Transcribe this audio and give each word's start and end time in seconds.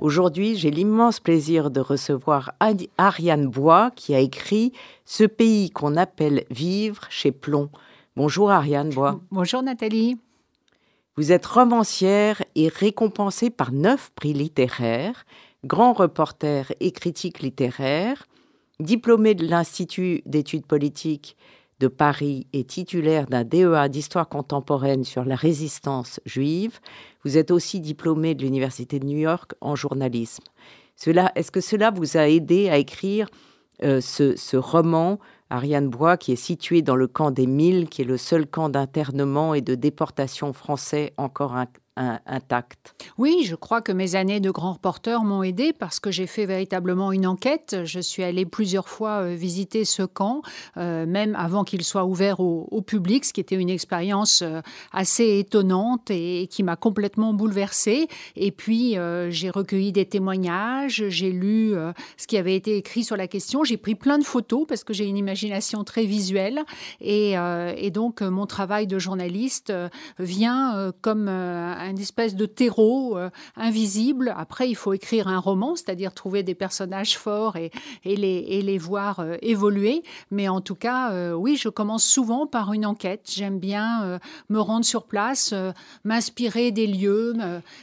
Aujourd'hui, 0.00 0.54
j'ai 0.54 0.70
l'immense 0.70 1.18
plaisir 1.18 1.72
de 1.72 1.80
recevoir 1.80 2.52
Ariane 2.98 3.48
Bois 3.48 3.90
qui 3.96 4.14
a 4.14 4.20
écrit 4.20 4.72
Ce 5.04 5.24
pays 5.24 5.70
qu'on 5.70 5.96
appelle 5.96 6.44
vivre 6.50 7.02
chez 7.10 7.32
Plomb. 7.32 7.68
Bonjour 8.14 8.52
Ariane 8.52 8.90
Bois. 8.90 9.20
Bonjour 9.32 9.60
Nathalie. 9.60 10.16
Vous 11.16 11.32
êtes 11.32 11.46
romancière 11.46 12.44
et 12.54 12.68
récompensée 12.68 13.50
par 13.50 13.72
neuf 13.72 14.12
prix 14.14 14.34
littéraires, 14.34 15.26
grand 15.64 15.94
reporter 15.94 16.72
et 16.78 16.92
critique 16.92 17.40
littéraire, 17.40 18.28
diplômée 18.78 19.34
de 19.34 19.48
l'Institut 19.48 20.22
d'études 20.26 20.66
politiques 20.66 21.36
de 21.80 21.88
Paris 21.88 22.46
et 22.52 22.64
titulaire 22.64 23.26
d'un 23.26 23.44
DEA 23.44 23.88
d'histoire 23.88 24.28
contemporaine 24.28 25.04
sur 25.04 25.24
la 25.24 25.36
résistance 25.36 26.20
juive. 26.26 26.80
Vous 27.24 27.36
êtes 27.36 27.50
aussi 27.50 27.80
diplômée 27.80 28.34
de 28.34 28.42
l'Université 28.42 28.98
de 28.98 29.06
New 29.06 29.18
York 29.18 29.54
en 29.60 29.76
journalisme. 29.76 30.44
Est-ce 31.06 31.50
que 31.50 31.60
cela 31.60 31.90
vous 31.90 32.16
a 32.16 32.28
aidé 32.28 32.68
à 32.68 32.78
écrire 32.78 33.28
euh, 33.84 34.00
ce, 34.00 34.34
ce, 34.34 34.56
roman 34.56 35.20
Ariane 35.50 35.88
Bois, 35.88 36.16
qui 36.16 36.32
est 36.32 36.36
situé 36.36 36.82
dans 36.82 36.96
le 36.96 37.06
camp 37.06 37.30
des 37.30 37.46
Mille, 37.46 37.88
qui 37.88 38.02
est 38.02 38.04
le 38.04 38.16
seul 38.16 38.46
camp 38.46 38.68
d'internement 38.68 39.54
et 39.54 39.60
de 39.60 39.76
déportation 39.76 40.52
français 40.52 41.14
encore 41.16 41.54
intact. 42.26 42.94
Oui, 43.18 43.44
je 43.44 43.56
crois 43.56 43.82
que 43.82 43.92
mes 43.92 44.14
années 44.14 44.40
de 44.40 44.50
grand 44.50 44.74
reporter 44.74 45.24
m'ont 45.24 45.42
aidé 45.42 45.72
parce 45.72 46.00
que 46.00 46.10
j'ai 46.10 46.26
fait 46.26 46.46
véritablement 46.46 47.12
une 47.12 47.26
enquête. 47.26 47.78
Je 47.84 48.00
suis 48.00 48.22
allée 48.22 48.46
plusieurs 48.46 48.88
fois 48.88 49.22
euh, 49.22 49.34
visiter 49.34 49.84
ce 49.84 50.02
camp, 50.02 50.42
euh, 50.76 51.06
même 51.06 51.34
avant 51.36 51.64
qu'il 51.64 51.84
soit 51.84 52.04
ouvert 52.04 52.40
au, 52.40 52.82
public, 52.86 53.24
ce 53.24 53.32
qui 53.32 53.40
était 53.40 53.56
une 53.56 53.70
expérience 53.70 54.42
euh, 54.42 54.60
assez 54.92 55.38
étonnante 55.38 56.10
et, 56.10 56.46
qui 56.48 56.62
m'a 56.62 56.76
complètement 56.76 57.34
bouleversée. 57.34 58.08
Et 58.36 58.52
puis, 58.52 58.96
j'ai 59.30 59.50
recueilli 59.50 59.92
des 59.92 60.06
témoignages, 60.06 61.04
j'ai 61.08 61.32
lu 61.32 61.74
ce 62.16 62.26
qui 62.26 62.36
avait 62.38 62.54
été 62.54 62.76
écrit 62.76 63.04
sur 63.04 63.16
la 63.16 63.26
question, 63.26 63.64
j'ai 63.64 63.76
pris 63.76 63.94
plein 63.94 64.18
de 64.18 64.24
photos 64.24 64.66
parce 64.66 64.84
que 64.84 64.92
j'ai 64.92 65.06
une 65.06 65.16
imagination 65.16 65.84
très 65.84 66.04
visuelle. 66.04 66.62
Et, 67.00 67.32
et 67.32 67.90
donc, 67.90 68.22
mon 68.22 68.46
travail 68.46 68.86
de 68.86 68.98
journaliste 68.98 69.72
vient 70.18 70.92
comme 71.02 71.28
un 71.28 71.87
une 71.90 71.98
espèce 71.98 72.34
de 72.34 72.46
terreau 72.46 73.16
euh, 73.16 73.30
invisible. 73.56 74.34
Après, 74.36 74.68
il 74.68 74.74
faut 74.74 74.92
écrire 74.92 75.28
un 75.28 75.38
roman, 75.38 75.76
c'est-à-dire 75.76 76.12
trouver 76.14 76.42
des 76.42 76.54
personnages 76.54 77.18
forts 77.18 77.56
et, 77.56 77.70
les, 78.04 78.78
voir 78.78 79.20
euh, 79.20 79.36
évoluer. 79.42 80.02
Mais 80.30 80.48
en 80.48 80.60
tout 80.60 80.74
cas, 80.74 81.12
euh, 81.12 81.32
oui, 81.32 81.56
je 81.56 81.68
commence 81.68 82.04
souvent 82.04 82.46
par 82.46 82.72
une 82.72 82.86
enquête. 82.86 83.30
J'aime 83.30 83.58
bien 83.58 84.18
me 84.48 84.60
rendre 84.60 84.84
sur 84.84 85.04
place, 85.04 85.54
m'inspirer 86.04 86.70
des 86.70 86.86
lieux. 86.86 87.34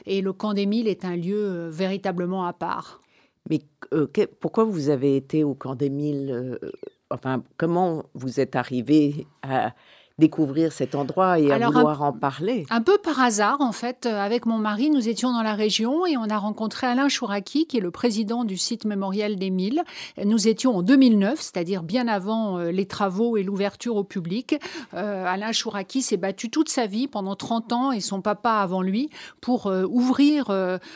et 0.05 0.21
le 0.21 0.33
camp 0.33 0.53
des 0.53 0.65
Mille 0.65 0.87
est 0.87 1.05
un 1.05 1.15
lieu 1.15 1.67
véritablement 1.69 2.45
à 2.45 2.53
part. 2.53 3.01
Mais 3.49 3.59
pourquoi 4.39 4.63
vous 4.63 4.89
avez 4.89 5.15
été 5.15 5.43
au 5.43 5.53
camp 5.53 5.75
des 5.75 5.89
Mille 5.89 6.59
Enfin, 7.11 7.43
comment 7.57 8.03
vous 8.13 8.39
êtes 8.39 8.55
arrivé 8.55 9.27
à 9.43 9.73
découvrir 10.17 10.71
cet 10.71 10.95
endroit 10.95 11.39
et 11.39 11.51
à 11.51 11.57
vouloir 11.69 12.01
en 12.01 12.13
parler 12.13 12.65
Un 12.69 12.79
peu 12.79 12.97
par 12.97 13.19
hasard, 13.19 13.57
en 13.59 13.73
fait, 13.73 14.05
euh, 14.05 14.17
avec 14.17 14.45
mon 14.45 14.57
mari, 14.57 14.89
nous 14.89 15.09
étions 15.09 15.33
dans 15.33 15.41
la 15.41 15.55
région 15.55 16.05
et 16.05 16.15
on 16.15 16.29
a 16.29 16.37
rencontré 16.37 16.87
Alain 16.87 17.09
Chouraki, 17.09 17.67
qui 17.67 17.77
est 17.77 17.81
le 17.81 17.91
président 17.91 18.45
du 18.45 18.55
site 18.55 18.85
mémorial 18.85 19.35
des 19.35 19.49
Milles. 19.49 19.83
Nous 20.23 20.47
étions 20.47 20.77
en 20.77 20.83
2009, 20.83 21.41
c'est-à-dire 21.41 21.83
bien 21.83 22.07
avant 22.07 22.59
euh, 22.59 22.71
les 22.71 22.85
travaux 22.85 23.35
et 23.35 23.43
l'ouverture 23.43 23.97
au 23.97 24.05
public. 24.05 24.55
Euh, 24.93 25.25
Alain 25.25 25.51
Chouraki 25.51 26.01
s'est 26.01 26.15
battu 26.15 26.49
toute 26.49 26.69
sa 26.69 26.85
vie, 26.85 27.07
pendant 27.07 27.35
30 27.35 27.73
ans, 27.73 27.91
et 27.91 27.99
son 27.99 28.21
papa 28.21 28.51
avant 28.51 28.81
lui, 28.81 29.09
pour 29.41 29.65
ouvrir 29.65 30.47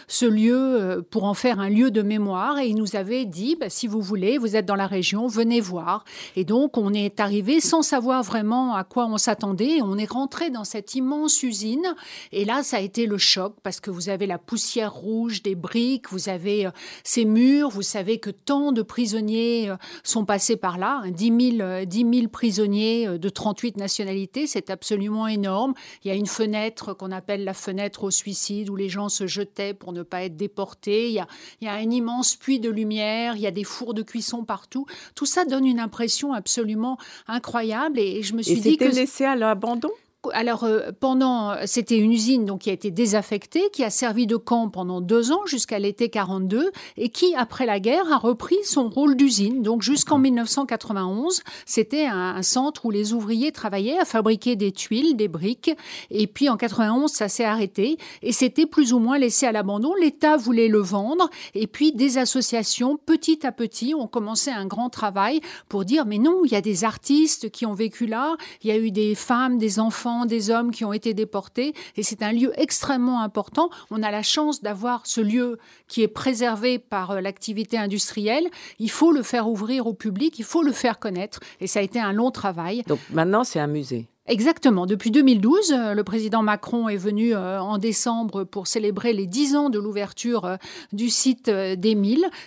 ce 0.07 0.25
lieu, 0.25 1.05
pour 1.11 1.25
en 1.25 1.33
faire 1.33 1.59
un 1.59 1.69
lieu 1.69 1.91
de 1.91 2.01
mémoire. 2.01 2.59
Et 2.59 2.67
il 2.67 2.75
nous 2.75 2.95
avait 2.95 3.25
dit, 3.25 3.57
bah, 3.59 3.69
si 3.69 3.87
vous 3.87 4.01
voulez, 4.01 4.37
vous 4.37 4.55
êtes 4.55 4.65
dans 4.65 4.75
la 4.75 4.87
région, 4.87 5.27
venez 5.27 5.59
voir. 5.59 6.05
Et 6.35 6.45
donc, 6.45 6.77
on 6.77 6.93
est 6.93 7.19
arrivé 7.19 7.59
sans 7.59 7.81
savoir 7.81 8.23
vraiment 8.23 8.75
à 8.75 8.83
quoi 8.83 9.08
on 9.09 9.17
s'attendait. 9.17 9.81
On 9.81 9.97
est 9.97 10.09
rentré 10.09 10.49
dans 10.49 10.63
cette 10.63 10.95
immense 10.95 11.43
usine 11.43 11.95
et 12.31 12.45
là, 12.45 12.63
ça 12.63 12.77
a 12.77 12.79
été 12.79 13.05
le 13.05 13.17
choc 13.17 13.55
parce 13.63 13.79
que 13.79 13.91
vous 13.91 14.09
avez 14.09 14.27
la 14.27 14.37
poussière 14.37 14.93
rouge 14.93 15.41
des 15.41 15.55
briques, 15.55 16.11
vous 16.11 16.29
avez 16.29 16.65
euh, 16.65 16.71
ces 17.03 17.25
murs, 17.25 17.69
vous 17.69 17.81
savez 17.81 18.19
que 18.19 18.29
tant 18.29 18.71
de 18.71 18.81
prisonniers 18.81 19.69
euh, 19.69 19.75
sont 20.03 20.25
passés 20.25 20.57
par 20.57 20.77
là, 20.77 21.03
10 21.09 21.55
000, 21.57 21.85
10 21.85 22.27
prisonniers 22.27 23.07
euh, 23.07 23.17
de 23.17 23.29
38 23.29 23.77
nationalités, 23.77 24.47
c'est 24.47 24.69
absolument 24.69 25.27
énorme. 25.27 25.73
Il 26.03 26.07
y 26.07 26.11
a 26.11 26.15
une 26.15 26.27
fenêtre 26.27 26.93
qu'on 26.93 27.11
appelle 27.11 27.43
la 27.43 27.53
fenêtre 27.53 28.03
au 28.03 28.11
suicide 28.11 28.69
où 28.69 28.75
les 28.75 28.89
gens 28.89 29.09
se 29.09 29.27
jetaient 29.27 29.73
pour 29.73 29.93
ne 29.93 30.03
pas 30.03 30.23
être 30.23 30.37
déportés. 30.37 31.07
Il 31.07 31.13
y 31.13 31.19
a, 31.19 31.27
il 31.61 31.65
y 31.65 31.67
a 31.67 31.73
un 31.73 31.89
immense 31.89 32.35
puits 32.35 32.59
de 32.59 32.69
lumière, 32.69 33.35
il 33.35 33.41
y 33.41 33.47
a 33.47 33.51
des 33.51 33.63
fours 33.63 33.93
de 33.93 34.01
cuisson 34.01 34.43
partout. 34.43 34.85
Tout 35.15 35.25
ça 35.25 35.45
donne 35.45 35.65
une 35.65 35.79
impression 35.79 36.33
absolument 36.33 36.97
incroyable 37.27 37.99
et 37.99 38.21
je 38.23 38.33
me 38.33 38.41
suis 38.41 38.59
dit 38.59 38.77
que 38.77 38.85
laissé 38.99 39.23
à 39.23 39.35
l'abandon? 39.35 39.91
Alors, 40.33 40.65
euh, 40.65 40.91
pendant, 40.99 41.55
c'était 41.65 41.97
une 41.97 42.11
usine 42.11 42.43
donc 42.43 42.61
qui 42.61 42.69
a 42.69 42.73
été 42.73 42.91
désaffectée, 42.91 43.69
qui 43.71 43.85
a 43.85 43.89
servi 43.89 44.27
de 44.27 44.35
camp 44.35 44.67
pendant 44.67 44.99
deux 44.99 45.31
ans 45.31 45.45
jusqu'à 45.45 45.79
l'été 45.79 46.09
42, 46.09 46.71
et 46.97 47.07
qui, 47.07 47.33
après 47.35 47.65
la 47.65 47.79
guerre, 47.79 48.11
a 48.11 48.17
repris 48.17 48.57
son 48.65 48.89
rôle 48.89 49.15
d'usine. 49.15 49.61
Donc, 49.61 49.81
jusqu'en 49.81 50.17
1991, 50.17 51.41
c'était 51.65 52.05
un, 52.05 52.41
centre 52.41 52.85
où 52.85 52.91
les 52.91 53.13
ouvriers 53.13 53.51
travaillaient 53.51 53.97
à 53.97 54.05
fabriquer 54.05 54.55
des 54.55 54.71
tuiles, 54.71 55.15
des 55.15 55.27
briques. 55.27 55.71
Et 56.09 56.27
puis, 56.27 56.49
en 56.49 56.57
91, 56.57 57.11
ça 57.11 57.29
s'est 57.29 57.45
arrêté, 57.45 57.97
et 58.21 58.33
c'était 58.33 58.65
plus 58.65 58.91
ou 58.91 58.99
moins 58.99 59.17
laissé 59.17 59.45
à 59.45 59.53
l'abandon. 59.53 59.93
L'État 59.93 60.35
voulait 60.35 60.67
le 60.67 60.79
vendre, 60.79 61.29
et 61.55 61.67
puis 61.67 61.93
des 61.93 62.17
associations, 62.17 62.97
petit 62.97 63.45
à 63.45 63.53
petit, 63.53 63.95
ont 63.95 64.07
commencé 64.07 64.51
un 64.51 64.65
grand 64.65 64.89
travail 64.89 65.39
pour 65.69 65.85
dire 65.85 66.05
mais 66.05 66.17
non, 66.17 66.41
il 66.43 66.51
y 66.51 66.55
a 66.55 66.61
des 66.61 66.83
artistes 66.83 67.49
qui 67.51 67.65
ont 67.65 67.73
vécu 67.73 68.05
là, 68.05 68.35
il 68.63 68.69
y 68.69 68.71
a 68.71 68.77
eu 68.77 68.91
des 68.91 69.15
femmes, 69.15 69.57
des 69.57 69.79
enfants 69.79 70.08
des 70.25 70.49
hommes 70.49 70.71
qui 70.71 70.85
ont 70.85 70.93
été 70.93 71.13
déportés. 71.13 71.73
Et 71.95 72.03
c'est 72.03 72.23
un 72.23 72.31
lieu 72.31 72.51
extrêmement 72.59 73.21
important. 73.21 73.69
On 73.91 74.03
a 74.03 74.11
la 74.11 74.23
chance 74.23 74.61
d'avoir 74.61 75.05
ce 75.05 75.21
lieu 75.21 75.57
qui 75.87 76.01
est 76.03 76.07
préservé 76.07 76.79
par 76.79 77.11
euh, 77.11 77.21
l'activité 77.21 77.77
industrielle. 77.77 78.47
Il 78.79 78.91
faut 78.91 79.11
le 79.11 79.23
faire 79.23 79.47
ouvrir 79.47 79.87
au 79.87 79.93
public, 79.93 80.39
il 80.39 80.45
faut 80.45 80.63
le 80.63 80.71
faire 80.71 80.99
connaître. 80.99 81.39
Et 81.59 81.67
ça 81.67 81.79
a 81.79 81.83
été 81.83 81.99
un 81.99 82.13
long 82.13 82.31
travail. 82.31 82.83
Donc 82.87 82.99
maintenant, 83.11 83.43
c'est 83.43 83.59
un 83.59 83.67
musée. 83.67 84.07
Exactement. 84.29 84.85
Depuis 84.85 85.09
2012, 85.09 85.71
euh, 85.71 85.93
le 85.95 86.03
président 86.03 86.43
Macron 86.43 86.87
est 86.87 86.97
venu 86.97 87.33
euh, 87.33 87.59
en 87.59 87.79
décembre 87.79 88.43
pour 88.43 88.67
célébrer 88.67 89.11
les 89.11 89.25
10 89.25 89.55
ans 89.55 89.69
de 89.71 89.79
l'ouverture 89.79 90.45
euh, 90.45 90.57
du 90.93 91.09
site 91.09 91.49
des. 91.49 91.97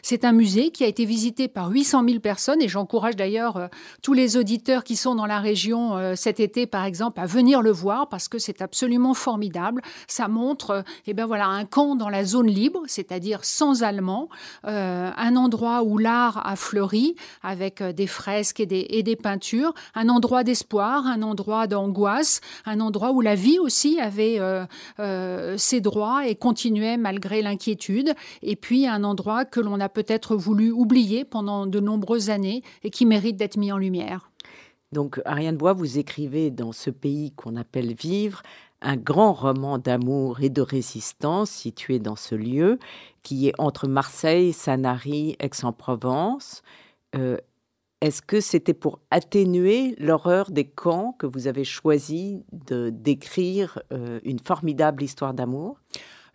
C'est 0.01 0.25
un 0.25 0.31
musée 0.31 0.71
qui 0.71 0.85
a 0.85 0.87
été 0.87 1.05
visité 1.05 1.49
par 1.49 1.71
800 1.71 2.05
000 2.07 2.21
personnes 2.21 2.63
et 2.63 2.69
j'encourage 2.69 3.17
d'ailleurs 3.17 3.69
tous 4.03 4.13
les 4.13 4.37
auditeurs 4.37 4.85
qui 4.85 4.95
sont 4.97 5.15
dans 5.15 5.27
la 5.27 5.41
région 5.41 6.15
cet 6.17 6.41
été, 6.41 6.67
par 6.67 6.85
exemple, 6.85 7.21
à 7.21 7.27
venir 7.27 7.61
le 7.61 7.71
voir 7.71 8.09
parce 8.09 8.29
que 8.29 8.39
c'est 8.39 8.63
absolument 8.63 9.15
formidable. 9.15 9.83
Ça 10.07 10.29
montre, 10.29 10.85
eh 11.07 11.13
ben 11.13 11.27
voilà, 11.27 11.47
un 11.47 11.65
camp 11.65 11.97
dans 11.97 12.09
la 12.09 12.25
zone 12.25 12.47
libre, 12.47 12.83
c'est-à-dire 12.87 13.45
sans 13.45 13.83
Allemands, 13.83 14.29
un 14.65 15.37
endroit 15.37 15.83
où 15.83 15.99
l'art 15.99 16.41
a 16.47 16.57
fleuri 16.57 17.15
avec 17.43 17.83
des 17.83 18.07
fresques 18.07 18.61
et 18.61 18.67
des, 18.67 18.87
et 18.91 19.03
des 19.03 19.17
peintures, 19.17 19.75
un 19.95 20.09
endroit 20.09 20.45
d'espoir, 20.45 21.07
un 21.07 21.23
endroit 21.23 21.67
d'angoisse, 21.73 22.41
un 22.67 22.81
endroit 22.81 23.13
où 23.13 23.21
la 23.23 23.35
vie 23.35 23.59
aussi 23.59 23.99
avait 23.99 24.39
euh, 24.39 24.65
euh, 25.01 25.57
ses 25.57 25.81
droits 25.81 26.27
et 26.29 26.35
continuait 26.35 26.99
malgré 26.99 27.41
l'inquiétude, 27.41 28.13
et 28.43 28.57
puis 28.57 28.87
un 28.87 29.05
endroit 29.05 29.47
que 29.47 29.61
l'on 29.61 29.81
a 29.81 29.89
peut-être 29.89 30.37
voulu 30.37 30.71
oublier 30.71 31.25
pendant 31.25 31.67
de 31.67 31.81
nombreuses 31.81 32.29
années 32.29 32.63
et 32.85 32.91
qui 32.91 33.07
mérite 33.07 33.37
d'être 33.37 33.57
mis 33.57 33.73
en 33.73 33.79
lumière. 33.79 34.31
Donc, 34.93 35.23
Ariane 35.25 35.57
Bois, 35.57 35.73
vous 35.73 35.99
écrivez 35.99 36.51
dans 36.51 36.73
ce 36.73 36.91
pays 36.91 37.33
qu'on 37.33 37.57
appelle 37.57 37.95
Vivre 37.95 38.43
un 38.83 38.97
grand 38.97 39.33
roman 39.33 39.79
d'amour 39.79 40.41
et 40.43 40.51
de 40.51 40.61
résistance 40.61 41.51
situé 41.51 41.99
dans 41.99 42.17
ce 42.17 42.35
lieu 42.35 42.79
qui 43.23 43.49
est 43.49 43.55
entre 43.59 43.87
Marseille, 43.89 44.53
Sanary, 44.53 45.37
Aix-en-Provence. 45.39 46.63
Euh, 47.15 47.39
est-ce 48.03 48.21
que 48.21 48.41
c'était 48.41 48.75
pour 48.75 48.99
atténuer 49.13 49.95
l'horreur 49.97 50.51
des 50.51 50.65
camps 50.65 51.15
que 51.21 51.27
vous 51.27 51.47
avez 51.47 51.63
choisi 51.63 52.45
de 52.51 52.91
d'écrire 52.91 53.81
euh, 53.93 54.19
une 54.25 54.41
formidable 54.41 55.05
histoire 55.05 55.35
d'amour? 55.35 55.79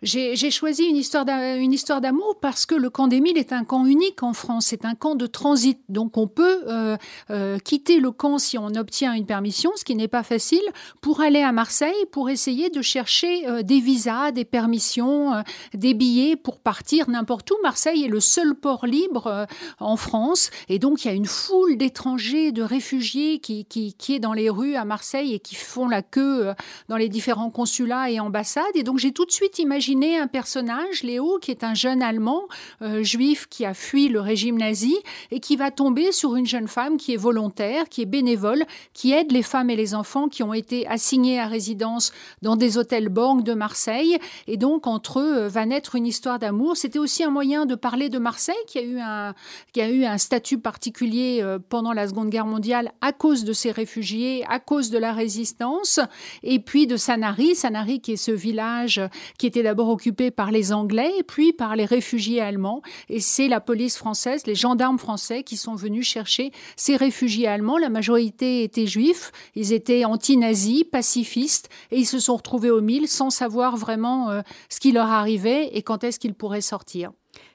J'ai 0.00 0.52
choisi 0.52 0.84
une 0.84 0.96
histoire 0.96 1.24
d'amour 1.24 2.38
parce 2.40 2.66
que 2.66 2.76
le 2.76 2.88
camp 2.88 3.08
d'Émile 3.08 3.36
est 3.36 3.52
un 3.52 3.64
camp 3.64 3.84
unique 3.84 4.22
en 4.22 4.32
France. 4.32 4.66
C'est 4.66 4.84
un 4.84 4.94
camp 4.94 5.16
de 5.16 5.26
transit. 5.26 5.80
Donc 5.88 6.16
on 6.16 6.28
peut 6.28 6.62
euh, 6.68 6.96
euh, 7.30 7.58
quitter 7.58 7.98
le 7.98 8.12
camp 8.12 8.38
si 8.38 8.56
on 8.58 8.68
obtient 8.76 9.12
une 9.14 9.26
permission, 9.26 9.72
ce 9.74 9.84
qui 9.84 9.96
n'est 9.96 10.06
pas 10.06 10.22
facile, 10.22 10.62
pour 11.00 11.20
aller 11.20 11.42
à 11.42 11.50
Marseille, 11.50 12.06
pour 12.12 12.30
essayer 12.30 12.70
de 12.70 12.80
chercher 12.80 13.48
euh, 13.48 13.62
des 13.62 13.80
visas, 13.80 14.30
des 14.30 14.44
permissions, 14.44 15.32
des 15.74 15.94
billets 15.94 16.36
pour 16.36 16.60
partir 16.60 17.10
n'importe 17.10 17.50
où. 17.50 17.56
Marseille 17.64 18.04
est 18.04 18.08
le 18.08 18.20
seul 18.20 18.54
port 18.54 18.86
libre 18.86 19.48
en 19.80 19.96
France. 19.96 20.50
Et 20.68 20.78
donc 20.78 21.04
il 21.04 21.08
y 21.08 21.10
a 21.10 21.14
une 21.14 21.26
foule 21.26 21.76
d'étrangers, 21.76 22.52
de 22.52 22.62
réfugiés 22.62 23.40
qui, 23.40 23.64
qui 23.64 24.14
est 24.14 24.20
dans 24.20 24.32
les 24.32 24.48
rues 24.48 24.76
à 24.76 24.84
Marseille 24.84 25.34
et 25.34 25.40
qui 25.40 25.56
font 25.56 25.88
la 25.88 26.02
queue 26.02 26.52
dans 26.88 26.96
les 26.96 27.08
différents 27.08 27.50
consulats 27.50 28.12
et 28.12 28.20
ambassades. 28.20 28.64
Et 28.76 28.84
donc 28.84 28.98
j'ai 28.98 29.10
tout 29.10 29.24
de 29.24 29.32
suite 29.32 29.58
imaginé 29.58 29.87
un 29.94 30.26
personnage, 30.26 31.02
Léo, 31.02 31.38
qui 31.40 31.50
est 31.50 31.64
un 31.64 31.74
jeune 31.74 32.02
Allemand 32.02 32.42
euh, 32.82 33.02
juif 33.02 33.46
qui 33.48 33.64
a 33.64 33.74
fui 33.74 34.08
le 34.08 34.20
régime 34.20 34.58
nazi 34.58 34.96
et 35.30 35.40
qui 35.40 35.56
va 35.56 35.70
tomber 35.70 36.12
sur 36.12 36.36
une 36.36 36.46
jeune 36.46 36.68
femme 36.68 36.96
qui 36.96 37.14
est 37.14 37.16
volontaire, 37.16 37.88
qui 37.88 38.02
est 38.02 38.06
bénévole, 38.06 38.64
qui 38.92 39.12
aide 39.12 39.32
les 39.32 39.42
femmes 39.42 39.70
et 39.70 39.76
les 39.76 39.94
enfants 39.94 40.28
qui 40.28 40.42
ont 40.42 40.52
été 40.52 40.86
assignés 40.86 41.40
à 41.40 41.46
résidence 41.46 42.12
dans 42.42 42.56
des 42.56 42.76
hôtels 42.76 43.08
Borg 43.08 43.42
de 43.42 43.54
Marseille. 43.54 44.18
Et 44.46 44.56
donc, 44.56 44.86
entre 44.86 45.20
eux 45.20 45.36
euh, 45.36 45.48
va 45.48 45.64
naître 45.64 45.94
une 45.94 46.06
histoire 46.06 46.38
d'amour. 46.38 46.76
C'était 46.76 46.98
aussi 46.98 47.24
un 47.24 47.30
moyen 47.30 47.64
de 47.64 47.74
parler 47.74 48.08
de 48.08 48.18
Marseille, 48.18 48.54
qui 48.66 48.78
a 48.78 48.82
eu 48.82 48.98
un, 48.98 49.34
qui 49.72 49.80
a 49.80 49.88
eu 49.88 50.04
un 50.04 50.18
statut 50.18 50.58
particulier 50.58 51.40
euh, 51.42 51.58
pendant 51.68 51.92
la 51.92 52.08
Seconde 52.08 52.30
Guerre 52.30 52.46
mondiale 52.46 52.92
à 53.00 53.12
cause 53.12 53.44
de 53.44 53.52
ces 53.52 53.70
réfugiés, 53.70 54.44
à 54.48 54.58
cause 54.58 54.90
de 54.90 54.98
la 54.98 55.12
résistance, 55.12 56.00
et 56.42 56.58
puis 56.58 56.86
de 56.86 56.96
Sanary, 56.96 57.54
Sanary 57.54 58.00
qui 58.00 58.12
est 58.12 58.16
ce 58.16 58.32
village 58.32 59.00
qui 59.38 59.46
était 59.46 59.62
d'abord 59.62 59.77
occupé 59.86 60.32
par 60.32 60.50
les 60.50 60.72
Anglais 60.72 61.12
et 61.18 61.22
puis 61.22 61.52
par 61.52 61.76
les 61.76 61.84
réfugiés 61.84 62.40
allemands. 62.40 62.82
Et 63.08 63.20
c'est 63.20 63.46
la 63.46 63.60
police 63.60 63.96
française, 63.96 64.46
les 64.46 64.56
gendarmes 64.56 64.98
français 64.98 65.44
qui 65.44 65.56
sont 65.56 65.76
venus 65.76 66.08
chercher 66.08 66.50
ces 66.74 66.96
réfugiés 66.96 67.46
allemands. 67.46 67.78
La 67.78 67.90
majorité 67.90 68.64
était 68.64 68.86
juifs, 68.86 69.30
ils 69.54 69.72
étaient 69.72 70.04
anti-nazis, 70.04 70.84
pacifistes, 70.84 71.68
et 71.90 71.98
ils 71.98 72.06
se 72.06 72.18
sont 72.18 72.36
retrouvés 72.36 72.70
au 72.70 72.80
mille 72.80 73.06
sans 73.06 73.30
savoir 73.30 73.76
vraiment 73.76 74.30
euh, 74.30 74.40
ce 74.68 74.80
qui 74.80 74.90
leur 74.90 75.08
arrivait 75.08 75.68
et 75.72 75.82
quand 75.82 76.02
est-ce 76.02 76.18
qu'ils 76.18 76.34
pourraient 76.34 76.60
sortir. 76.60 77.12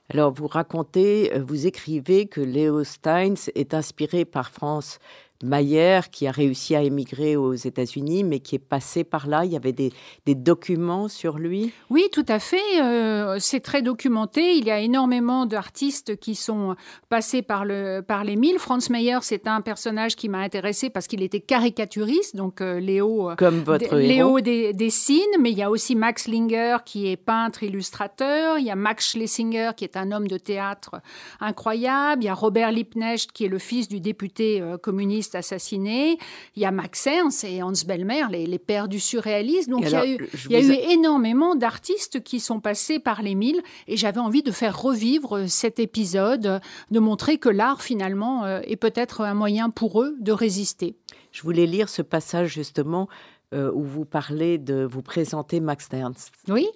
Alors, 0.09 0.33
vous 0.33 0.47
racontez, 0.47 1.33
euh, 1.33 1.41
vous 1.41 1.65
écrivez 1.65 2.27
que 2.27 2.41
Léo 2.41 2.83
Steins 2.83 3.49
est 3.55 3.73
inspiré 3.73 4.25
par 4.25 4.51
France 4.51 4.99
Mayer, 5.43 5.99
qui 6.11 6.25
a 6.25 6.31
réussi 6.31 6.75
à 6.75 6.81
émigrer 6.81 7.35
aux 7.35 7.53
États-Unis, 7.53 8.23
mais 8.23 8.39
qui 8.39 8.55
est 8.55 8.59
passé 8.59 9.03
par 9.03 9.27
là. 9.27 9.43
Il 9.45 9.51
y 9.51 9.55
avait 9.55 9.73
des, 9.73 9.91
documents 10.25 11.07
sur 11.09 11.37
lui? 11.37 11.71
Oui, 11.89 12.07
tout 12.11 12.25
à 12.27 12.39
fait. 12.39 12.81
Euh, 12.81 13.37
c'est 13.39 13.59
très 13.59 13.81
documenté. 13.81 14.55
Il 14.55 14.65
y 14.65 14.71
a 14.71 14.79
énormément 14.79 15.45
d'artistes 15.45 16.17
qui 16.17 16.33
sont 16.35 16.75
passés 17.09 17.41
par, 17.41 17.65
le, 17.65 18.01
par 18.01 18.23
les 18.23 18.35
milles. 18.35 18.57
Franz 18.57 18.89
Mayer, 18.89 19.19
c'est 19.21 19.47
un 19.47 19.61
personnage 19.61 20.15
qui 20.15 20.29
m'a 20.29 20.39
intéressé 20.39 20.89
parce 20.89 21.07
qu'il 21.07 21.21
était 21.21 21.39
caricaturiste. 21.39 22.35
Donc 22.35 22.61
euh, 22.61 22.79
Léo, 22.79 23.31
euh, 23.31 23.35
Comme 23.35 23.59
votre 23.59 23.95
Léo 23.97 24.39
dessine, 24.39 25.19
mais 25.39 25.51
il 25.51 25.57
y 25.57 25.63
a 25.63 25.69
aussi 25.69 25.95
Max 25.95 26.27
Linger 26.27 26.77
qui 26.85 27.07
est 27.07 27.17
peintre, 27.17 27.63
illustrateur. 27.63 28.57
Il 28.57 28.65
y 28.65 28.71
a 28.71 28.75
Max 28.75 29.11
Schlesinger 29.11 29.71
qui 29.75 29.83
est 29.83 29.97
un 29.97 30.11
homme 30.11 30.27
de 30.27 30.37
théâtre 30.37 31.01
incroyable. 31.39 32.23
Il 32.23 32.25
y 32.25 32.29
a 32.29 32.33
Robert 32.33 32.71
Liebknecht 32.71 33.31
qui 33.31 33.45
est 33.45 33.49
le 33.49 33.59
fils 33.59 33.87
du 33.87 33.99
député 33.99 34.63
communiste 34.81 35.22
assassinés. 35.35 36.17
Il 36.55 36.61
y 36.61 36.65
a 36.65 36.71
Max 36.71 37.07
Ernst 37.07 37.43
et 37.43 37.63
Hans 37.63 37.71
Bellmer, 37.85 38.25
les, 38.29 38.59
pères 38.59 38.87
du 38.87 38.99
surréalisme. 38.99 39.71
Donc 39.71 39.83
il 39.85 39.91
y 39.91 39.95
a 39.95 40.07
eu, 40.07 40.17
il 40.49 40.51
y 40.51 40.55
a 40.55 40.59
eu 40.61 40.91
énormément 40.91 41.55
d'artistes 41.55 42.23
qui 42.23 42.39
sont 42.39 42.59
passés 42.59 42.99
par 42.99 43.21
les 43.21 43.35
milles 43.35 43.61
et 43.87 43.97
j'avais 43.97 44.19
envie 44.19 44.43
de 44.43 44.51
faire 44.51 44.79
revivre 44.79 45.47
cet 45.47 45.79
épisode, 45.79 46.61
de 46.91 46.99
montrer 46.99 47.37
que 47.37 47.49
l'art 47.49 47.81
finalement 47.81 48.45
euh, 48.45 48.61
est 48.63 48.75
peut-être 48.75 49.21
un 49.21 49.33
moyen 49.33 49.69
pour 49.69 50.01
eux 50.01 50.15
de 50.19 50.31
résister. 50.31 50.95
Je 51.31 51.41
voulais 51.41 51.65
lire 51.65 51.89
ce 51.89 52.01
passage 52.01 52.53
justement 52.53 53.07
euh, 53.53 53.71
où 53.73 53.83
vous 53.83 54.05
parlez 54.05 54.57
de 54.57 54.83
vous 54.83 55.01
présenter 55.01 55.59
Max 55.59 55.87
Ernst. 55.91 56.33
Oui. 56.47 56.67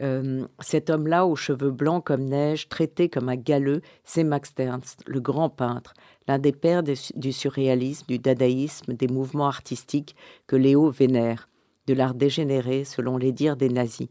Euh, 0.00 0.46
cet 0.60 0.88
homme-là, 0.88 1.26
aux 1.26 1.36
cheveux 1.36 1.70
blancs 1.70 2.04
comme 2.04 2.24
neige, 2.24 2.68
traité 2.68 3.08
comme 3.08 3.28
un 3.28 3.36
galeux, 3.36 3.82
c'est 4.04 4.24
Max 4.24 4.52
Ernst, 4.56 5.02
le 5.06 5.20
grand 5.20 5.50
peintre, 5.50 5.92
l'un 6.30 6.38
des 6.38 6.52
pères 6.52 6.84
du 6.84 7.32
surréalisme, 7.32 8.06
du 8.06 8.20
dadaïsme, 8.20 8.94
des 8.94 9.08
mouvements 9.08 9.48
artistiques 9.48 10.14
que 10.46 10.54
Léo 10.54 10.88
vénère, 10.88 11.48
de 11.88 11.94
l'art 11.94 12.14
dégénéré 12.14 12.84
selon 12.84 13.16
les 13.16 13.32
dires 13.32 13.56
des 13.56 13.68
nazis. 13.68 14.06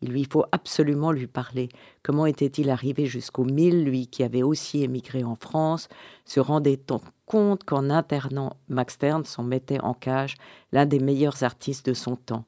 Il 0.00 0.10
lui 0.10 0.24
faut 0.30 0.44
absolument 0.52 1.10
lui 1.10 1.26
parler. 1.26 1.68
Comment 2.04 2.26
était-il 2.26 2.70
arrivé 2.70 3.06
jusqu'au 3.06 3.42
mille, 3.42 3.82
lui 3.82 4.06
qui 4.06 4.22
avait 4.22 4.44
aussi 4.44 4.84
émigré 4.84 5.24
en 5.24 5.34
France 5.34 5.88
Se 6.24 6.38
rendait-on 6.38 7.00
compte 7.26 7.64
qu'en 7.64 7.90
internant 7.90 8.56
Max 8.68 8.96
Ernst 9.00 9.32
s'en 9.32 9.42
mettait 9.42 9.80
en 9.80 9.94
cage 9.94 10.36
l'un 10.70 10.86
des 10.86 11.00
meilleurs 11.00 11.42
artistes 11.42 11.86
de 11.86 11.94
son 11.94 12.14
temps? 12.14 12.44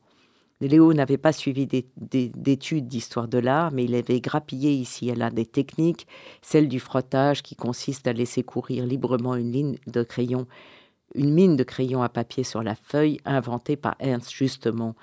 Léo 0.60 0.94
n'avait 0.94 1.18
pas 1.18 1.32
suivi 1.32 1.66
d'études 1.66 2.88
d'histoire 2.88 3.28
de 3.28 3.38
l'art, 3.38 3.72
mais 3.72 3.84
il 3.84 3.94
avait 3.94 4.20
grappillé 4.20 4.72
ici 4.72 5.10
et 5.10 5.14
là 5.14 5.30
des 5.30 5.44
techniques, 5.44 6.06
celle 6.40 6.68
du 6.68 6.80
frottage 6.80 7.42
qui 7.42 7.56
consiste 7.56 8.06
à 8.06 8.14
laisser 8.14 8.42
courir 8.42 8.86
librement 8.86 9.34
une 9.34 9.52
ligne 9.52 9.78
de 9.86 10.02
crayon, 10.02 10.46
une 11.14 11.34
mine 11.34 11.56
de 11.56 11.64
crayon 11.64 12.02
à 12.02 12.08
papier 12.08 12.42
sur 12.42 12.62
la 12.62 12.74
feuille, 12.74 13.20
inventée 13.26 13.76
par 13.76 13.96
Ernst 13.98 14.30
justement 14.30 14.96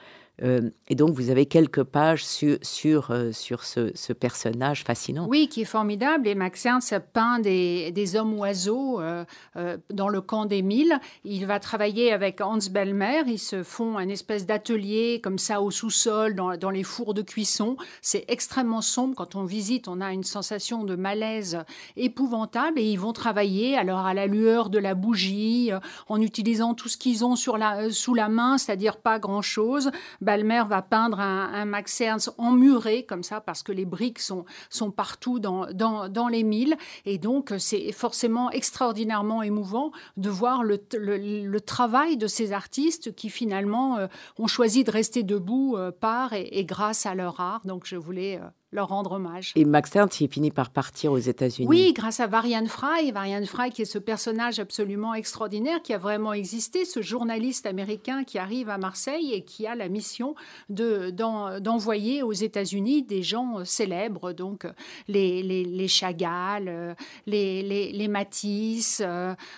euh, 0.44 0.70
et 0.88 0.96
donc, 0.96 1.12
vous 1.12 1.30
avez 1.30 1.46
quelques 1.46 1.84
pages 1.84 2.26
sur, 2.26 2.58
sur, 2.62 3.12
euh, 3.12 3.32
sur 3.32 3.64
ce, 3.64 4.14
personnage 4.14 4.84
fascinant. 4.84 5.26
Oui, 5.30 5.48
qui 5.48 5.62
est 5.62 5.66
formidable. 5.66 6.28
Et 6.28 6.36
Max 6.36 6.66
Ernst 6.66 6.94
peint 7.14 7.40
des, 7.40 7.92
des 7.92 8.16
hommes-oiseaux 8.16 9.00
euh, 9.00 9.26
dans 9.90 10.10
le 10.10 10.22
camp 10.22 10.46
des 10.46 10.62
Mille. 10.62 11.00
Il 11.24 11.46
va 11.46 11.60
travailler 11.60 12.12
avec 12.12 12.42
Hans 12.42 12.60
Bellmer. 12.70 13.24
Ils 13.28 13.40
se 13.40 13.64
font 13.64 13.98
un 13.98 14.10
espèce 14.10 14.46
d'atelier 14.46 15.22
comme 15.24 15.38
ça 15.38 15.62
au 15.62 15.72
sous-sol, 15.72 16.36
dans, 16.36 16.58
dans, 16.58 16.70
les 16.70 16.84
fours 16.84 17.14
de 17.14 17.22
cuisson. 17.22 17.78
C'est 18.02 18.26
extrêmement 18.28 18.82
sombre. 18.82 19.16
Quand 19.16 19.36
on 19.36 19.46
visite, 19.46 19.88
on 19.88 20.02
a 20.02 20.12
une 20.12 20.24
sensation 20.24 20.84
de 20.84 20.96
malaise 20.96 21.60
épouvantable. 21.96 22.80
Et 22.80 22.84
ils 22.84 23.00
vont 23.00 23.14
travailler 23.14 23.78
alors 23.78 24.06
à 24.06 24.14
la 24.14 24.28
lueur 24.28 24.70
de 24.70 24.80
la 24.80 24.94
bougie, 24.94 25.72
en 26.10 26.22
utilisant 26.22 26.74
tout 26.74 26.90
ce 26.90 26.98
qu'ils 26.98 27.24
ont 27.24 27.36
sur 27.36 27.58
la, 27.58 27.90
sous 27.92 28.14
la 28.14 28.28
main, 28.28 28.58
c'est-à-dire 28.58 28.98
pas 28.98 29.20
grand-chose 29.20 29.92
Balmer 30.34 30.64
va 30.68 30.82
peindre 30.82 31.20
un, 31.20 31.66
Max 31.66 32.02
Ernst 32.02 32.34
emmuré 32.40 33.06
comme 33.06 33.22
ça 33.22 33.40
parce 33.40 33.62
que 33.62 33.72
les 33.72 33.86
briques 33.86 34.18
sont, 34.18 34.46
sont 34.72 34.90
partout 34.90 35.38
dans, 35.40 35.68
dans, 35.72 36.28
les 36.28 36.42
milles. 36.42 36.76
Et 37.06 37.20
donc, 37.20 37.54
c'est 37.60 37.92
forcément 37.92 38.50
extraordinairement 38.50 39.44
émouvant 39.44 39.92
de 40.18 40.32
voir 40.32 40.64
le, 40.64 40.82
le, 40.98 41.62
travail 41.62 42.18
de 42.18 42.26
ces 42.26 42.52
artistes 42.52 43.14
qui 43.14 43.30
finalement 43.30 43.98
euh, 43.98 44.08
ont 44.40 44.48
choisi 44.48 44.84
de 44.84 44.90
rester 44.90 45.22
debout 45.22 45.78
euh, 45.78 45.92
par 45.92 46.34
et, 46.34 46.66
grâce 46.66 47.06
à 47.06 47.14
leur 47.14 47.40
art. 47.40 47.62
Donc, 47.66 47.86
je 47.86 47.96
voulais 47.96 48.40
euh, 48.42 48.48
leur 48.74 48.90
rendre 48.90 49.14
hommage. 49.14 49.54
Et 49.56 49.66
Max 49.66 49.96
Ernst, 49.96 50.20
il 50.20 50.28
finit 50.28 50.52
par 50.52 50.72
partir 50.72 51.12
aux 51.12 51.18
États-Unis. 51.18 51.68
Oui, 51.68 51.94
grâce 51.94 52.20
à 52.20 52.28
Varian 52.28 52.66
Fry. 52.66 53.12
Varian 53.12 53.46
Fry, 53.46 53.70
qui 53.70 53.84
est 53.84 53.86
ce 53.86 54.00
personnage 54.00 54.60
absolument 54.60 55.14
extraordinaire 55.14 55.82
qui 55.82 55.94
a 55.94 55.98
vraiment 55.98 56.34
existé, 56.34 56.84
ce 56.86 57.02
journaliste 57.02 57.66
américain 57.66 58.24
qui 58.24 58.40
arrive 58.40 58.70
à 58.70 58.78
Marseille 58.78 59.34
et 59.34 59.44
qui 59.44 59.68
a 59.68 59.76
la 59.76 59.90
mission 59.90 60.36
de, 60.70 61.12
d'envoyer 61.60 62.24
aux 62.24 62.34
États-Unis 62.34 63.04
des 63.04 63.22
gens 63.22 63.60
euh, 63.60 63.66
célèbres, 63.66 64.34
donc 64.34 64.66
euh, 64.66 64.72
les, 65.08 65.44
les, 65.44 65.64
les 65.64 65.88
Chagall, 65.88 66.68
euh, 66.68 66.94
les, 67.28 67.62
les, 67.62 67.92
les 67.92 68.08
Matisse, 68.08 69.04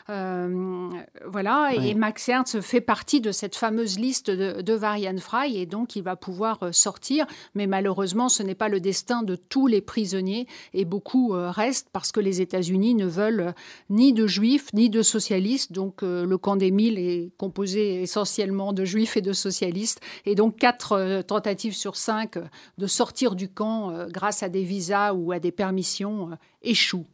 voilà. 0.07 1.72
Et 1.75 1.93
Max 1.93 2.27
Ernst 2.29 2.62
fait 2.62 2.81
partie 2.81 3.22
de 3.22 3.31
cette 3.31 3.55
fameuse 3.55 3.98
liste 3.98 4.29
de, 4.29 4.62
de 4.62 4.74
Varian 4.74 5.17
Fry 5.17 5.57
et 5.57 5.65
donc 5.65 5.95
il 5.95 6.03
va 6.03 6.15
pouvoir 6.15 6.74
sortir. 6.74 7.25
Mais 7.53 7.67
malheureusement, 7.67 8.29
ce 8.29 8.43
n'est 8.43 8.55
pas 8.55 8.69
le 8.69 8.79
destin 8.79 9.04
de 9.24 9.35
tous 9.35 9.67
les 9.67 9.81
prisonniers 9.81 10.47
et 10.74 10.85
beaucoup 10.85 11.33
euh, 11.33 11.51
restent 11.51 11.89
parce 11.91 12.12
que 12.12 12.19
les 12.19 12.41
États-Unis 12.41 12.95
ne 12.95 13.05
veulent 13.05 13.39
euh, 13.39 13.51
ni 13.89 14.13
de 14.13 14.27
juifs 14.27 14.74
ni 14.74 14.89
de 14.89 15.01
socialistes. 15.01 15.71
Donc 15.71 16.03
euh, 16.03 16.25
le 16.25 16.38
camp 16.38 16.55
des 16.55 16.71
Mille 16.71 16.97
est 16.97 17.31
composé 17.38 18.01
essentiellement 18.01 18.74
de 18.74 18.83
juifs 18.83 19.17
et 19.17 19.21
de 19.21 19.33
socialistes. 19.33 20.01
Et 20.25 20.35
donc 20.35 20.57
quatre 20.57 21.21
tentatives 21.27 21.75
sur 21.75 21.95
cinq 21.95 22.38
de 22.77 22.88
sortir 22.88 23.35
du 23.35 23.50
camp 23.50 24.07
grâce 24.09 24.43
à 24.43 24.50
des 24.50 24.63
visas 24.63 25.13
ou 25.13 25.31
à 25.31 25.39
des 25.39 25.51
permissions 25.51 26.31
échouent. 26.62 27.05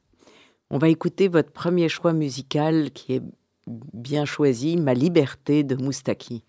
On 0.69 0.77
va 0.77 0.89
écouter 0.89 1.27
votre 1.27 1.51
premier 1.51 1.89
choix 1.89 2.13
musical 2.13 2.91
qui 2.91 3.15
est 3.15 3.21
bien 3.67 4.25
choisi, 4.25 4.77
Ma 4.77 4.93
liberté 4.93 5.63
de 5.63 5.75
Moustaki. 5.75 6.43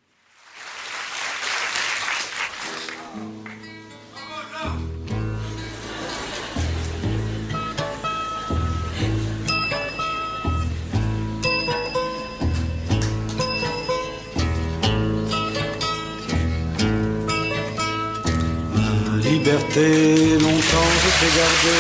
Liberté, 19.53 20.39
longtemps 20.39 20.93
je 21.03 21.11
t'ai 21.19 21.31
gardé 21.39 21.79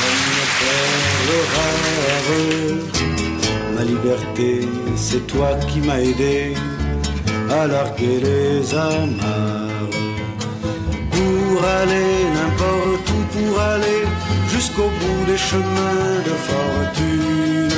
comme 0.00 0.34
perle 0.60 1.32
rare. 1.54 1.86
Ma 3.74 3.82
liberté, 3.82 4.68
c'est 4.96 5.26
toi 5.28 5.50
qui 5.68 5.80
m'as 5.80 6.00
aidé 6.00 6.54
à 7.50 7.66
larguer 7.68 8.20
les 8.20 8.74
amarres. 8.74 9.90
Pour 11.12 11.64
aller 11.80 12.14
n'importe 12.36 13.10
où, 13.14 13.20
pour 13.34 13.60
aller 13.60 14.02
jusqu'au 14.52 14.90
bout 15.00 15.24
des 15.26 15.38
chemins 15.38 16.18
de 16.28 16.34
fortune. 16.48 17.68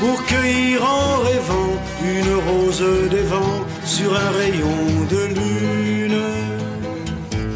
Pour 0.00 0.24
cueillir 0.24 0.82
en 0.82 1.18
rêvant 1.28 1.74
une 2.02 2.34
rose 2.48 2.84
des 3.10 3.22
vents 3.22 3.64
sur 3.84 4.10
un 4.14 4.30
rayon 4.38 5.06
de 5.08 5.34
lune. 5.34 5.89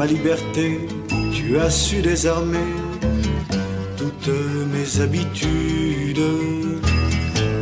Ma 0.00 0.06
liberté, 0.06 0.88
tu 1.30 1.58
as 1.58 1.68
su 1.68 2.00
désarmer 2.00 2.72
toutes 3.98 4.30
mes 4.72 4.98
habitudes. 4.98 6.22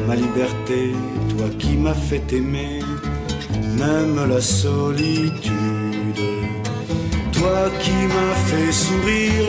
Ma 0.07 0.15
liberté, 0.15 0.93
toi 1.31 1.49
qui 1.59 1.77
m'as 1.77 2.01
fait 2.09 2.33
aimer, 2.33 2.79
même 3.77 4.25
la 4.31 4.41
solitude. 4.41 5.51
Toi 7.33 7.59
qui 7.81 7.99
m'as 8.15 8.37
fait 8.47 8.71
sourire 8.71 9.49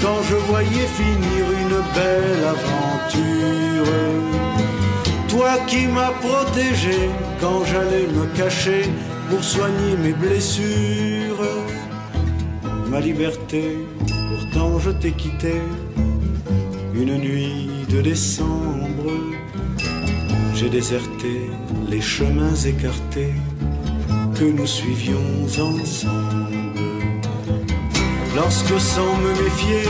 quand 0.00 0.22
je 0.30 0.36
voyais 0.36 0.88
finir 1.00 1.44
une 1.64 1.80
belle 1.96 2.44
aventure. 2.56 3.94
Toi 5.26 5.58
qui 5.66 5.88
m'as 5.88 6.12
protégé 6.22 7.10
quand 7.40 7.64
j'allais 7.64 8.06
me 8.06 8.26
cacher 8.36 8.84
pour 9.28 9.42
soigner 9.42 9.96
mes 10.04 10.12
blessures. 10.12 11.17
Ma 12.90 13.00
liberté, 13.00 13.76
pourtant 14.30 14.78
je 14.78 14.90
t'ai 14.90 15.12
quitté 15.12 15.60
une 16.94 17.18
nuit 17.18 17.68
de 17.90 18.00
décembre. 18.00 19.12
J'ai 20.54 20.70
déserté 20.70 21.50
les 21.90 22.00
chemins 22.00 22.54
écartés 22.54 23.34
que 24.34 24.44
nous 24.44 24.66
suivions 24.66 25.28
ensemble. 25.44 26.58
Lorsque 28.34 28.80
sans 28.80 29.14
me 29.24 29.30
méfier, 29.42 29.84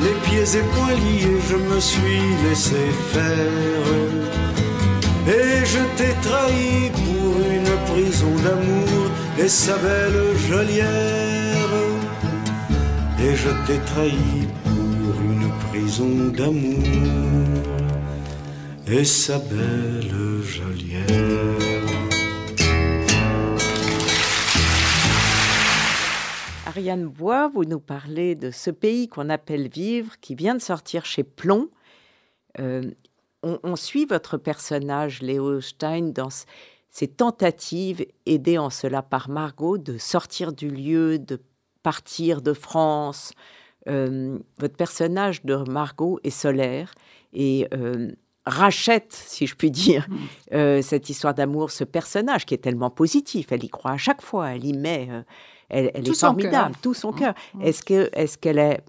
les 0.00 0.16
pieds 0.24 0.58
et 0.58 0.64
poings 0.72 0.94
liés, 1.04 1.38
je 1.50 1.56
me 1.56 1.80
suis 1.80 2.22
laissé 2.44 2.82
faire. 3.12 3.86
Et 5.28 5.64
je 5.64 5.82
t'ai 5.96 6.14
trahi 6.22 6.90
pour 6.90 7.32
une 7.56 7.72
prison 7.92 8.34
d'amour 8.42 9.10
et 9.38 9.48
sa 9.48 9.76
belle 9.76 10.36
geôlière. 10.48 11.01
Et 13.32 13.36
je 13.36 13.48
t'ai 13.66 13.78
trahi 13.86 14.46
pour 14.62 15.20
une 15.22 15.48
prison 15.70 16.28
d'amour 16.36 16.84
et 18.86 19.04
sa 19.04 19.38
belle 19.38 20.42
geôlière. 20.42 21.06
Ariane 26.66 27.06
Bois, 27.06 27.48
vous 27.48 27.64
nous 27.64 27.80
parlez 27.80 28.34
de 28.34 28.50
ce 28.50 28.70
pays 28.70 29.08
qu'on 29.08 29.30
appelle 29.30 29.68
Vivre, 29.68 30.20
qui 30.20 30.34
vient 30.34 30.54
de 30.54 30.60
sortir 30.60 31.06
chez 31.06 31.22
Plomb. 31.22 31.70
Euh, 32.60 32.90
on, 33.42 33.58
on, 33.62 33.76
suit 33.76 34.04
votre 34.04 34.36
personnage, 34.36 35.22
Léo 35.22 35.62
Stein, 35.62 36.10
dans 36.10 36.28
ses 36.90 37.08
tentatives, 37.08 38.04
aidées 38.26 38.58
en 38.58 38.68
cela 38.68 39.00
par 39.00 39.30
Margot, 39.30 39.78
de 39.78 39.96
sortir 39.96 40.52
du 40.52 40.68
lieu, 40.68 41.18
de 41.18 41.40
partir 41.82 42.42
de 42.42 42.52
France. 42.52 43.32
Euh, 43.88 44.38
votre 44.58 44.76
personnage 44.76 45.44
de 45.44 45.56
Margot 45.68 46.20
est 46.22 46.30
solaire 46.30 46.94
et 47.32 47.66
euh, 47.74 48.12
rachète, 48.46 49.12
si 49.12 49.46
je 49.46 49.56
puis 49.56 49.70
dire, 49.70 50.06
euh, 50.52 50.82
cette 50.82 51.10
histoire 51.10 51.34
d'amour, 51.34 51.70
ce 51.70 51.84
personnage 51.84 52.46
qui 52.46 52.54
est 52.54 52.58
tellement 52.58 52.90
positif. 52.90 53.50
Elle 53.50 53.64
y 53.64 53.68
croit 53.68 53.92
à 53.92 53.96
chaque 53.96 54.22
fois, 54.22 54.50
elle 54.50 54.64
y 54.64 54.72
met 54.72 55.08
elle, 55.68 55.90
elle 55.94 56.06
est 56.06 56.14
formidable, 56.14 56.74
tout 56.82 56.92
son 56.92 57.12
cœur. 57.12 57.34
Est-ce 57.62 57.82
que, 57.82 58.10
est-ce 58.12 58.36
qu'elle 58.36 58.58
est 58.58 58.84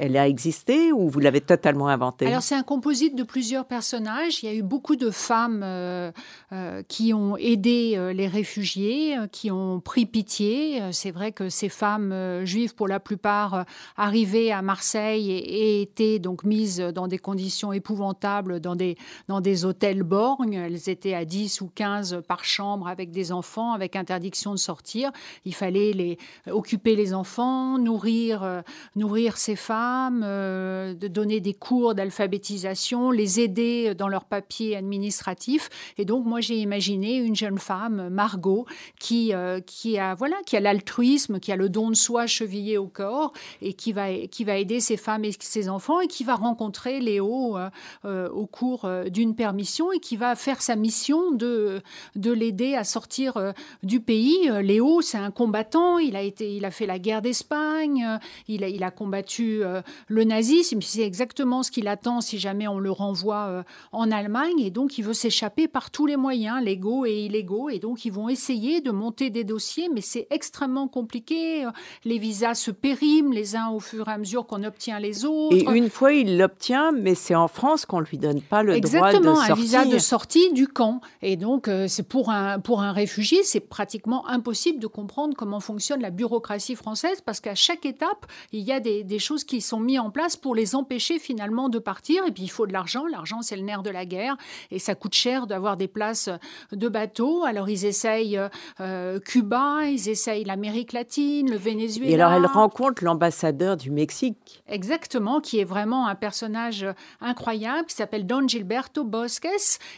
elle 0.00 0.16
a 0.16 0.26
existé 0.26 0.92
ou 0.92 1.10
vous 1.10 1.20
l'avez 1.20 1.42
totalement 1.42 1.88
inventée? 1.88 2.26
Alors 2.26 2.42
c'est 2.42 2.54
un 2.54 2.62
composite 2.62 3.14
de 3.14 3.22
plusieurs 3.22 3.66
personnages. 3.66 4.42
Il 4.42 4.46
y 4.46 4.48
a 4.48 4.54
eu 4.54 4.62
beaucoup 4.62 4.96
de 4.96 5.10
femmes 5.10 5.60
euh, 5.62 6.10
euh, 6.52 6.82
qui 6.88 7.12
ont 7.12 7.36
aidé 7.36 7.94
euh, 7.96 8.14
les 8.14 8.26
réfugiés, 8.26 9.16
qui 9.30 9.50
ont 9.50 9.78
pris 9.78 10.06
pitié. 10.06 10.80
C'est 10.92 11.10
vrai 11.10 11.32
que 11.32 11.50
ces 11.50 11.68
femmes 11.68 12.40
juives, 12.44 12.74
pour 12.74 12.88
la 12.88 12.98
plupart, 12.98 13.66
arrivaient 13.98 14.50
à 14.50 14.62
Marseille 14.62 15.30
et, 15.30 15.36
et, 15.36 15.82
étaient 15.82 16.18
donc 16.18 16.44
mises 16.44 16.78
dans 16.78 17.06
des 17.06 17.18
conditions 17.18 17.74
épouvantables 17.74 18.60
dans 18.60 18.76
des, 18.76 18.96
dans 19.28 19.42
des 19.42 19.66
hôtels 19.66 20.02
borgnes. 20.02 20.54
Elles 20.54 20.88
étaient 20.88 21.14
à 21.14 21.26
10 21.26 21.60
ou 21.60 21.70
15 21.74 22.22
par 22.26 22.44
chambre 22.44 22.88
avec 22.88 23.10
des 23.10 23.32
enfants, 23.32 23.74
avec 23.74 23.96
interdiction 23.96 24.52
de 24.52 24.58
sortir. 24.58 25.12
Il 25.44 25.54
fallait 25.54 25.92
les, 25.92 26.16
occuper 26.50 26.96
les 26.96 27.12
enfants, 27.12 27.76
nourrir, 27.76 28.62
nourrir 28.96 29.36
ces 29.36 29.56
femmes 29.56 29.89
euh, 30.22 30.94
de 30.94 31.08
donner 31.08 31.40
des 31.40 31.54
cours 31.54 31.94
d'alphabétisation, 31.94 33.10
les 33.10 33.40
aider 33.40 33.94
dans 33.94 34.08
leurs 34.08 34.24
papiers 34.24 34.76
administratifs. 34.76 35.68
Et 35.98 36.04
donc, 36.04 36.26
moi, 36.26 36.40
j'ai 36.40 36.56
imaginé 36.56 37.16
une 37.16 37.36
jeune 37.36 37.58
femme, 37.58 38.08
Margot, 38.08 38.66
qui, 38.98 39.34
euh, 39.34 39.60
qui 39.60 39.98
a 39.98 40.14
voilà, 40.14 40.36
qui 40.46 40.56
a 40.56 40.60
l'altruisme, 40.60 41.40
qui 41.40 41.52
a 41.52 41.56
le 41.56 41.68
don 41.68 41.90
de 41.90 41.94
soi 41.94 42.26
chevillé 42.26 42.78
au 42.78 42.86
corps 42.86 43.32
et 43.62 43.72
qui 43.74 43.92
va, 43.92 44.12
qui 44.30 44.44
va 44.44 44.56
aider 44.56 44.80
ses 44.80 44.96
femmes 44.96 45.24
et 45.24 45.32
ses 45.38 45.68
enfants 45.68 46.00
et 46.00 46.06
qui 46.06 46.24
va 46.24 46.34
rencontrer 46.34 47.00
Léo 47.00 47.56
euh, 48.04 48.28
au 48.30 48.46
cours 48.46 48.88
d'une 49.06 49.34
permission 49.34 49.92
et 49.92 50.00
qui 50.00 50.16
va 50.16 50.34
faire 50.34 50.62
sa 50.62 50.76
mission 50.76 51.30
de, 51.30 51.80
de 52.16 52.32
l'aider 52.32 52.74
à 52.74 52.84
sortir 52.84 53.52
du 53.82 54.00
pays. 54.00 54.50
Léo, 54.62 55.00
c'est 55.00 55.18
un 55.18 55.30
combattant. 55.30 55.98
Il 55.98 56.16
a, 56.16 56.22
été, 56.22 56.54
il 56.54 56.64
a 56.64 56.70
fait 56.70 56.86
la 56.86 56.98
guerre 56.98 57.22
d'Espagne. 57.22 58.18
Il 58.48 58.64
a, 58.64 58.68
il 58.68 58.82
a 58.82 58.90
combattu 58.90 59.62
euh, 59.76 59.82
le 60.08 60.24
nazisme. 60.24 60.80
C'est 60.82 61.02
exactement 61.02 61.62
ce 61.62 61.70
qu'il 61.70 61.88
attend 61.88 62.20
si 62.20 62.38
jamais 62.38 62.68
on 62.68 62.78
le 62.78 62.90
renvoie 62.90 63.46
euh, 63.48 63.62
en 63.92 64.10
Allemagne. 64.10 64.60
Et 64.60 64.70
donc, 64.70 64.98
il 64.98 65.04
veut 65.04 65.14
s'échapper 65.14 65.68
par 65.68 65.90
tous 65.90 66.06
les 66.06 66.16
moyens, 66.16 66.62
légaux 66.62 67.06
et 67.06 67.24
illégaux. 67.26 67.68
Et 67.68 67.78
donc, 67.78 68.04
ils 68.04 68.12
vont 68.12 68.28
essayer 68.28 68.80
de 68.80 68.90
monter 68.90 69.30
des 69.30 69.44
dossiers, 69.44 69.88
mais 69.92 70.00
c'est 70.00 70.26
extrêmement 70.30 70.88
compliqué. 70.88 71.66
Les 72.04 72.18
visas 72.18 72.54
se 72.54 72.70
périment 72.70 73.32
les 73.32 73.56
uns 73.56 73.68
au 73.68 73.80
fur 73.80 74.08
et 74.08 74.12
à 74.12 74.18
mesure 74.18 74.46
qu'on 74.46 74.64
obtient 74.64 74.98
les 74.98 75.24
autres. 75.24 75.56
Et 75.56 75.64
une 75.76 75.90
fois, 75.90 76.12
il 76.12 76.38
l'obtient, 76.38 76.92
mais 76.92 77.14
c'est 77.14 77.34
en 77.34 77.48
France 77.48 77.86
qu'on 77.86 78.00
ne 78.00 78.06
lui 78.06 78.18
donne 78.18 78.40
pas 78.40 78.62
le 78.62 78.74
exactement, 78.74 79.32
droit 79.32 79.32
de 79.32 79.46
sortir. 79.48 79.52
un 79.52 79.54
visa 79.54 79.84
de 79.84 79.98
sortie 79.98 80.52
du 80.52 80.66
camp. 80.66 81.00
Et 81.22 81.36
donc, 81.36 81.68
euh, 81.68 81.86
c'est 81.88 82.06
pour 82.06 82.30
un, 82.30 82.58
pour 82.58 82.82
un 82.82 82.92
réfugié, 82.92 83.42
c'est 83.42 83.60
pratiquement 83.60 84.26
impossible 84.28 84.78
de 84.78 84.86
comprendre 84.86 85.34
comment 85.36 85.60
fonctionne 85.60 86.00
la 86.00 86.10
bureaucratie 86.10 86.74
française 86.74 87.20
parce 87.24 87.40
qu'à 87.40 87.54
chaque 87.54 87.86
étape, 87.86 88.26
il 88.52 88.60
y 88.60 88.72
a 88.72 88.80
des, 88.80 89.04
des 89.04 89.18
choses 89.18 89.44
qui 89.44 89.59
sont 89.62 89.80
mis 89.80 89.98
en 89.98 90.10
place 90.10 90.36
pour 90.36 90.54
les 90.54 90.74
empêcher 90.74 91.18
finalement 91.18 91.68
de 91.68 91.78
partir. 91.78 92.26
Et 92.26 92.32
puis 92.32 92.44
il 92.44 92.50
faut 92.50 92.66
de 92.66 92.72
l'argent. 92.72 93.06
L'argent, 93.06 93.42
c'est 93.42 93.56
le 93.56 93.62
nerf 93.62 93.82
de 93.82 93.90
la 93.90 94.04
guerre. 94.04 94.36
Et 94.70 94.78
ça 94.78 94.94
coûte 94.94 95.14
cher 95.14 95.46
d'avoir 95.46 95.76
des 95.76 95.88
places 95.88 96.28
de 96.72 96.88
bateau. 96.88 97.44
Alors 97.44 97.68
ils 97.68 97.84
essayent 97.84 98.40
euh, 98.80 99.18
Cuba, 99.20 99.84
ils 99.84 100.08
essayent 100.08 100.44
l'Amérique 100.44 100.92
latine, 100.92 101.50
le 101.50 101.56
Venezuela. 101.56 102.10
Et 102.10 102.14
alors 102.14 102.32
elle 102.32 102.46
rencontre 102.46 103.04
l'ambassadeur 103.04 103.76
du 103.76 103.90
Mexique. 103.90 104.62
Exactement, 104.68 105.40
qui 105.40 105.58
est 105.58 105.64
vraiment 105.64 106.06
un 106.06 106.14
personnage 106.14 106.86
incroyable, 107.20 107.86
qui 107.86 107.94
s'appelle 107.94 108.26
Don 108.26 108.46
Gilberto 108.46 109.04
Bosques 109.04 109.48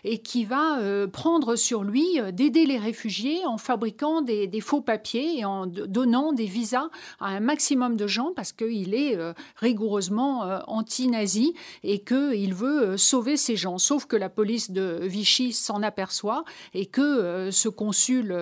et 0.05 0.19
qui 0.19 0.45
va 0.45 0.79
euh, 0.81 1.07
prendre 1.07 1.57
sur 1.57 1.85
lui 1.85 2.21
euh, 2.21 2.31
d'aider 2.31 2.67
les 2.67 2.79
réfugiés 2.79 3.41
en 3.47 3.59
fabriquant 3.59 4.23
des, 4.23 4.47
des, 4.47 4.61
faux 4.61 4.81
papiers 4.81 5.39
et 5.39 5.45
en 5.45 5.67
donnant 5.67 6.33
des 6.33 6.47
visas 6.47 6.89
à 7.21 7.29
un 7.29 7.41
maximum 7.41 7.97
de 7.97 8.07
gens 8.07 8.33
parce 8.35 8.53
qu'il 8.53 8.95
est 8.95 9.17
euh, 9.53 9.67
rigoureusement 9.73 10.43
anti-nazi 10.67 11.55
et 11.83 12.01
qu'il 12.01 12.55
veut 12.55 12.97
sauver 12.97 13.37
ces 13.37 13.57
gens. 13.57 13.79
Sauf 13.79 14.07
que 14.07 14.17
la 14.17 14.29
police 14.29 14.71
de 14.71 14.99
Vichy 15.03 15.53
s'en 15.53 15.83
aperçoit 15.83 16.45
et 16.75 16.87
que 16.87 17.51
ce 17.51 17.69
consul 17.69 18.37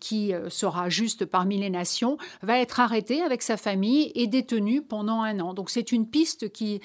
qui 0.00 0.32
sera 0.48 0.88
juste 0.88 1.24
parmi 1.24 1.58
les 1.58 1.70
nations 1.70 2.18
va 2.42 2.58
être 2.58 2.80
arrêté 2.80 3.22
avec 3.22 3.42
sa 3.42 3.56
famille 3.56 4.12
et 4.14 4.26
détenu 4.26 4.82
pendant 4.82 5.22
un 5.22 5.40
an. 5.40 5.54
Donc 5.54 5.70
c'est 5.70 5.92
une 5.92 6.06
piste 6.06 6.50
qui, 6.52 6.80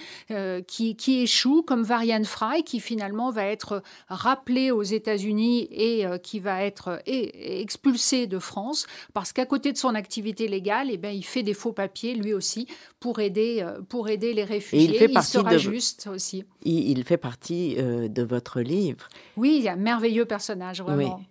qui, 0.68 0.96
qui, 0.96 1.20
échoue, 1.22 1.64
comme 1.64 1.84
Varian 1.84 2.24
Fry, 2.24 2.64
qui 2.64 2.80
finalement 2.80 3.32
va 3.32 3.46
être 3.46 3.82
rappelé 4.10 4.72
aux 4.72 4.84
États-Unis 4.84 5.68
et 5.72 6.06
qui 6.22 6.40
va 6.40 6.64
être 6.64 7.02
expulsé 7.06 8.28
de 8.28 8.40
France 8.40 8.88
parce 9.14 9.32
qu'à 9.34 9.46
côté 9.46 9.72
de 9.72 9.78
son 9.78 9.96
activité 9.96 10.48
légale, 10.48 10.90
eh 10.92 10.98
bien, 10.98 11.12
il 11.12 11.24
fait 11.24 11.44
des 11.44 11.54
faux 11.54 11.74
papiers 11.74 12.16
lui 12.16 12.34
aussi 12.34 12.68
pour 13.00 13.20
aider, 13.20 13.33
euh, 13.38 13.82
pour 13.88 14.10
aider 14.10 14.34
les 14.34 14.44
réfugiés. 14.44 14.90
il, 14.90 14.98
fait 14.98 15.12
il 15.12 15.24
sera 15.24 15.54
de... 15.54 15.58
juste 15.58 16.08
aussi. 16.08 16.46
Il, 16.64 17.04
fait 17.04 17.18
partie 17.18 17.76
euh, 17.78 18.08
de 18.08 18.24
votre 18.24 18.62
livre. 18.62 19.08
Oui, 19.38 19.56
il 19.58 19.64
y 19.64 19.68
a 19.68 19.74
un 19.74 19.78
merveilleux 19.78 20.26
personnage, 20.26 20.82
vraiment. 20.82 21.22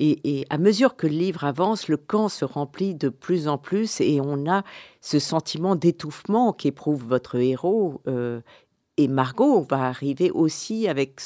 Et, 0.00 0.46
à 0.48 0.58
mesure 0.58 0.94
que 0.94 1.08
le 1.08 1.14
livre 1.14 1.42
avance, 1.42 1.88
le 1.88 1.96
camp 1.96 2.28
se 2.28 2.44
remplit 2.44 2.94
de 2.94 3.08
plus 3.08 3.48
en 3.48 3.58
plus 3.58 4.00
et 4.00 4.20
on 4.20 4.48
a 4.48 4.62
ce 5.00 5.18
sentiment 5.18 5.74
d'étouffement 5.74 6.52
qu'éprouve 6.52 7.04
votre 7.04 7.34
héros. 7.34 8.00
Euh, 8.06 8.40
et 8.96 9.08
Margot 9.08 9.60
va 9.62 9.86
arriver 9.86 10.30
aussi 10.30 10.86
avec 10.86 11.20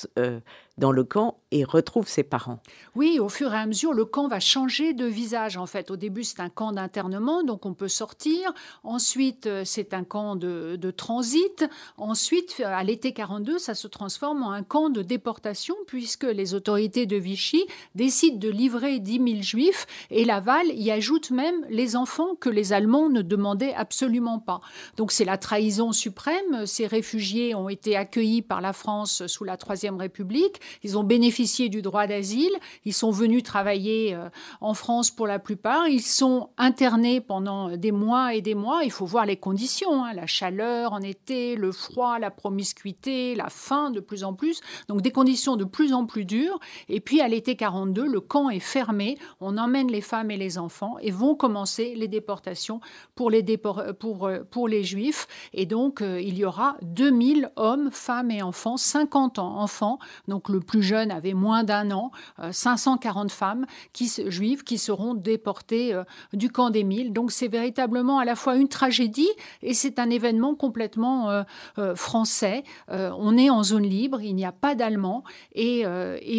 dans 0.78 0.92
le 0.92 1.04
camp 1.04 1.38
et 1.50 1.64
retrouve 1.64 2.08
ses 2.08 2.22
parents. 2.22 2.60
Oui, 2.94 3.18
au 3.20 3.28
fur 3.28 3.52
et 3.52 3.58
à 3.58 3.66
mesure, 3.66 3.92
le 3.92 4.06
camp 4.06 4.26
va 4.26 4.40
changer 4.40 4.94
de 4.94 5.04
visage. 5.04 5.58
En 5.58 5.66
fait, 5.66 5.90
au 5.90 5.96
début, 5.96 6.24
c'est 6.24 6.40
un 6.40 6.48
camp 6.48 6.72
d'internement, 6.72 7.42
donc 7.42 7.66
on 7.66 7.74
peut 7.74 7.88
sortir. 7.88 8.54
Ensuite, 8.82 9.46
euh, 9.46 9.62
c'est 9.66 9.92
un 9.92 10.02
camp 10.02 10.34
de, 10.34 10.78
transit. 10.96 11.64
Ensuite, 11.96 12.62
à 12.64 12.82
l'été 12.82 13.12
42, 13.12 13.58
ça 13.58 13.74
se 13.74 13.86
transforme 13.86 14.42
en 14.42 14.52
un 14.52 14.62
camp 14.62 14.88
de 14.88 15.02
déportation, 15.02 15.74
puisque 15.86 16.24
les 16.24 16.54
autorités 16.54 17.06
de 17.06 17.16
Vichy 17.16 17.66
décident 17.94 18.38
de 18.38 18.48
livrer 18.48 18.98
10 18.98 19.12
000 19.12 19.42
juifs 19.42 19.86
et 20.10 20.24
Laval 20.24 20.66
y 20.74 20.90
ajoute 20.90 21.30
même 21.30 21.66
les 21.68 21.96
enfants 21.96 22.34
que 22.34 22.48
les 22.48 22.72
Allemands 22.72 23.08
ne 23.08 23.22
demandaient 23.22 23.74
absolument 23.74 24.38
pas. 24.38 24.60
Donc 24.96 25.12
c'est 25.12 25.24
la 25.24 25.38
trahison 25.38 25.92
suprême. 25.92 26.66
Ces 26.66 26.86
réfugiés 26.86 27.54
ont 27.54 27.68
été 27.68 27.96
accueillis 27.96 28.42
par 28.42 28.60
la 28.60 28.72
France 28.72 29.26
sous 29.26 29.44
la 29.44 29.56
Troisième 29.56 29.96
République. 29.96 30.61
Ils 30.82 30.98
ont 30.98 31.04
bénéficié 31.04 31.68
du 31.68 31.82
droit 31.82 32.06
d'asile. 32.06 32.52
Ils 32.84 32.94
sont 32.94 33.10
venus 33.10 33.42
travailler 33.42 34.14
euh, 34.14 34.28
en 34.60 34.74
France 34.74 35.10
pour 35.10 35.26
la 35.26 35.38
plupart. 35.38 35.88
Ils 35.88 36.02
sont 36.02 36.50
internés 36.58 37.20
pendant 37.20 37.76
des 37.76 37.92
mois 37.92 38.34
et 38.34 38.40
des 38.40 38.54
mois. 38.54 38.84
Il 38.84 38.90
faut 38.90 39.06
voir 39.06 39.26
les 39.26 39.36
conditions, 39.36 40.04
hein. 40.04 40.12
la 40.12 40.26
chaleur 40.26 40.92
en 40.92 41.00
été, 41.00 41.56
le 41.56 41.72
froid, 41.72 42.18
la 42.18 42.30
promiscuité, 42.30 43.34
la 43.34 43.48
faim 43.48 43.90
de 43.90 44.00
plus 44.00 44.24
en 44.24 44.34
plus. 44.34 44.60
Donc 44.88 45.02
des 45.02 45.10
conditions 45.10 45.56
de 45.56 45.64
plus 45.64 45.92
en 45.92 46.06
plus 46.06 46.24
dures. 46.24 46.58
Et 46.88 47.00
puis 47.00 47.20
à 47.20 47.28
l'été 47.28 47.56
42, 47.56 48.06
le 48.06 48.20
camp 48.20 48.50
est 48.50 48.60
fermé. 48.60 49.18
On 49.40 49.58
emmène 49.58 49.90
les 49.90 50.00
femmes 50.00 50.30
et 50.30 50.36
les 50.36 50.58
enfants 50.58 50.96
et 51.00 51.10
vont 51.10 51.34
commencer 51.34 51.94
les 51.96 52.08
déportations 52.08 52.80
pour 53.14 53.30
les, 53.30 53.44
euh, 53.64 54.68
les 54.68 54.84
juifs. 54.84 55.26
Et 55.52 55.66
donc 55.66 56.02
euh, 56.02 56.20
il 56.20 56.36
y 56.36 56.44
aura 56.44 56.76
2000 56.82 57.50
hommes, 57.56 57.90
femmes 57.90 58.30
et 58.30 58.42
enfants, 58.42 58.76
50 58.76 59.38
ans 59.38 59.58
enfants. 59.58 59.98
Donc 60.28 60.48
le 60.52 60.60
plus 60.60 60.82
jeune 60.82 61.10
avait 61.10 61.34
moins 61.34 61.64
d'un 61.64 61.90
an, 61.90 62.10
540 62.50 63.26
euh, 63.26 63.28
femmes 63.28 63.66
qui, 63.92 64.10
juives 64.28 64.64
qui 64.64 64.78
seront 64.78 65.14
déportées 65.14 65.94
euh, 65.94 66.04
du 66.32 66.50
camp 66.50 66.70
des 66.70 66.84
Mille. 66.84 67.12
Donc 67.12 67.32
c'est 67.32 67.48
véritablement 67.48 68.18
à 68.18 68.24
la 68.24 68.36
fois 68.36 68.56
une 68.56 68.68
tragédie 68.68 69.30
et 69.62 69.74
c'est 69.74 69.98
un 69.98 70.10
événement 70.10 70.54
complètement 70.54 71.30
euh, 71.30 71.94
français. 71.94 72.64
on 72.88 73.36
est 73.36 73.50
en 73.50 73.62
zone 73.62 73.84
libre, 73.84 74.20
il 74.20 74.34
n'y 74.34 74.44
a 74.44 74.52
pas 74.52 74.74
d'Allemands 74.74 75.24
et, 75.54 75.84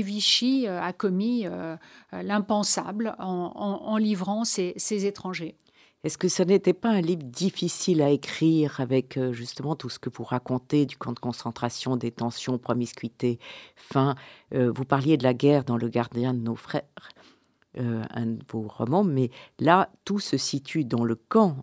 Vichy 0.03 0.67
a 0.67 0.91
commis 0.91 1.46
l'impensable 2.12 3.15
en, 3.20 3.98
livrant 3.98 4.43
ces 4.43 5.05
étrangers. 5.05 5.55
Est-ce 6.03 6.17
que 6.17 6.27
ce 6.27 6.43
n'était 6.43 6.74
pas 6.74 6.89
un 6.89 7.00
livre 7.00 7.24
difficile 7.24 8.01
à 8.01 8.10
écrire 8.10 8.81
avec 8.81 9.15
euh, 9.15 9.32
justement 9.32 9.78
tout 9.78 9.88
ce 9.88 9.99
que 9.99 10.10
vous 10.10 10.25
racontez 10.25 10.86
du 10.86 10.97
camp 10.97 11.13
de 11.13 11.19
concentration, 11.19 11.95
détention, 11.95 12.58
promiscuité, 12.58 13.39
faim 13.78 14.15
euh, 14.54 14.69
Vous 14.69 14.84
parliez 14.84 15.15
de 15.15 15.23
la 15.23 15.34
guerre 15.34 15.63
dans 15.63 15.78
Le 15.78 15.88
Gardien 15.88 16.34
de 16.34 16.39
nos 16.39 16.58
frères, 16.58 16.84
euh, 17.80 18.04
un 18.10 18.25
de 18.25 18.43
vos 18.51 18.67
romans, 18.67 19.06
mais 19.06 19.30
là, 19.60 19.89
tout 20.04 20.19
se 20.19 20.36
situe 20.36 20.84
dans 20.84 21.06
le 21.06 21.15
camp 21.15 21.56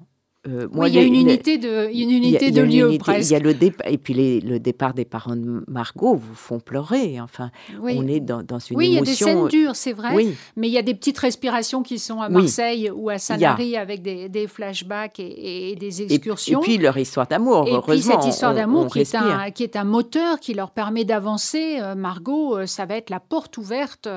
euh, 0.48 0.68
oui, 0.72 0.88
il 0.88 0.94
y 0.94 0.98
a 0.98 1.02
une 1.02 1.16
unité 1.16 1.58
de, 1.58 1.90
une 1.92 2.10
unité 2.10 2.50
de 2.50 2.62
lieu 2.62 2.96
presque. 2.98 3.28
Il 3.28 3.32
y 3.34 3.36
a 3.36 3.40
le 3.40 3.54
et 3.84 3.98
puis 3.98 4.40
le 4.40 4.58
départ 4.58 4.94
des 4.94 5.04
parents 5.04 5.36
de 5.36 5.62
Margot 5.68 6.14
vous 6.14 6.34
font 6.34 6.60
pleurer. 6.60 7.20
Enfin, 7.20 7.50
on 7.82 8.06
est 8.06 8.20
dans, 8.20 8.42
dans 8.42 8.58
une 8.58 8.78
oui, 8.78 8.96
émotion. 8.96 8.96
Oui, 8.96 8.96
il 8.96 8.96
y 8.96 8.98
a 8.98 9.02
des 9.02 9.14
scènes 9.14 9.48
dures, 9.48 9.76
c'est 9.76 9.92
vrai. 9.92 10.14
Mais 10.56 10.68
il 10.68 10.72
y 10.72 10.78
a 10.78 10.82
des 10.82 10.94
petites 10.94 11.18
respirations 11.18 11.82
qui 11.82 11.98
sont 11.98 12.22
à 12.22 12.30
Marseille 12.30 12.90
ou 12.90 13.10
à 13.10 13.18
Sanary 13.18 13.76
avec 13.76 14.00
des, 14.00 14.30
des 14.30 14.46
flashbacks 14.46 15.20
et, 15.20 15.76
des 15.78 16.02
excursions. 16.02 16.60
Et, 16.60 16.64
puis 16.64 16.78
leur 16.78 16.96
histoire 16.96 17.26
d'amour. 17.26 17.68
Et 17.68 17.78
puis 17.86 18.00
cette 18.00 18.24
histoire 18.24 18.54
d'amour 18.54 18.86
qui, 18.86 19.00
est 19.00 19.14
un, 19.14 19.50
qui 19.50 19.62
est 19.62 19.76
un 19.76 19.84
moteur 19.84 20.40
qui 20.40 20.54
leur 20.54 20.70
permet 20.70 21.04
d'avancer. 21.04 21.78
Euh, 21.80 21.94
Margot, 21.94 22.56
euh, 22.56 22.66
ça 22.66 22.86
va 22.86 22.96
être 22.96 23.10
la 23.10 23.20
porte 23.20 23.58
ouverte 23.58 24.08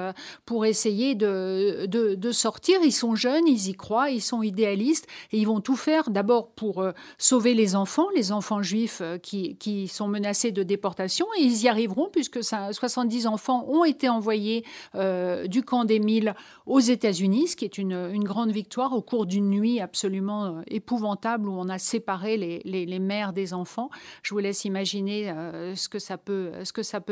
pour 0.46 0.66
essayer 0.66 1.16
de, 1.16 1.86
de, 1.88 2.16
de 2.16 2.32
sortir. 2.32 2.80
Ils 2.82 2.94
sont 2.94 3.14
jeunes, 3.16 3.46
ils 3.46 3.68
y 3.68 3.74
croient, 3.74 4.10
ils 4.10 4.22
sont 4.22 4.42
idéalistes 4.42 5.08
et 5.34 5.38
ils 5.38 5.48
vont 5.48 5.60
tout 5.60 5.76
faire 5.76 6.10
d'abord 6.13 6.52
pour 6.52 6.82
euh, 6.82 6.93
sauver 7.17 7.54
les 7.54 7.76
enfants, 7.76 8.08
les 8.15 8.32
enfants 8.32 8.62
juifs 8.62 9.02
euh, 9.02 9.17
qui, 9.17 9.88
sont 9.88 10.08
menacés 10.08 10.52
de 10.52 10.63
déportation, 10.63 11.26
et 11.38 11.41
ils 11.41 11.63
y 11.63 11.67
arriveront 11.67 12.10
puisque 12.12 12.43
ça, 12.43 12.71
70 12.71 13.28
enfants 13.28 13.65
ont 13.67 13.84
été 13.84 14.08
envoyés 14.08 14.63
euh, 14.95 15.47
du 15.47 15.63
camp 15.63 15.84
des 15.84 15.99
Milles 15.99 16.36
aux 16.65 16.80
États-Unis, 16.80 17.49
ce 17.49 17.56
qui 17.56 17.65
est 17.65 17.78
une, 17.78 18.23
grande 18.23 18.52
victoire 18.52 18.93
au 18.93 19.02
cours 19.02 19.26
d'une 19.26 19.49
nuit 19.49 19.82
absolument 19.82 20.62
épouvantable 20.67 21.49
où 21.49 21.54
on 21.54 21.67
a 21.67 21.78
séparé 21.78 22.38
les, 22.38 22.99
mères 22.99 23.34
des 23.34 23.54
enfants. 23.54 23.89
Je 24.21 24.34
vous 24.34 24.39
laisse 24.39 24.63
imaginer 24.63 25.34
ce, 25.76 25.89
que 25.89 25.99
ça 25.99 26.17
peut, 26.17 26.52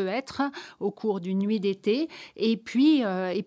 être 0.08 0.42
au 0.80 0.92
cours 0.92 1.20
d'une 1.20 1.40
nuit 1.40 1.60
d'été, 1.60 2.08
et 2.38 2.56
puis, 2.56 3.04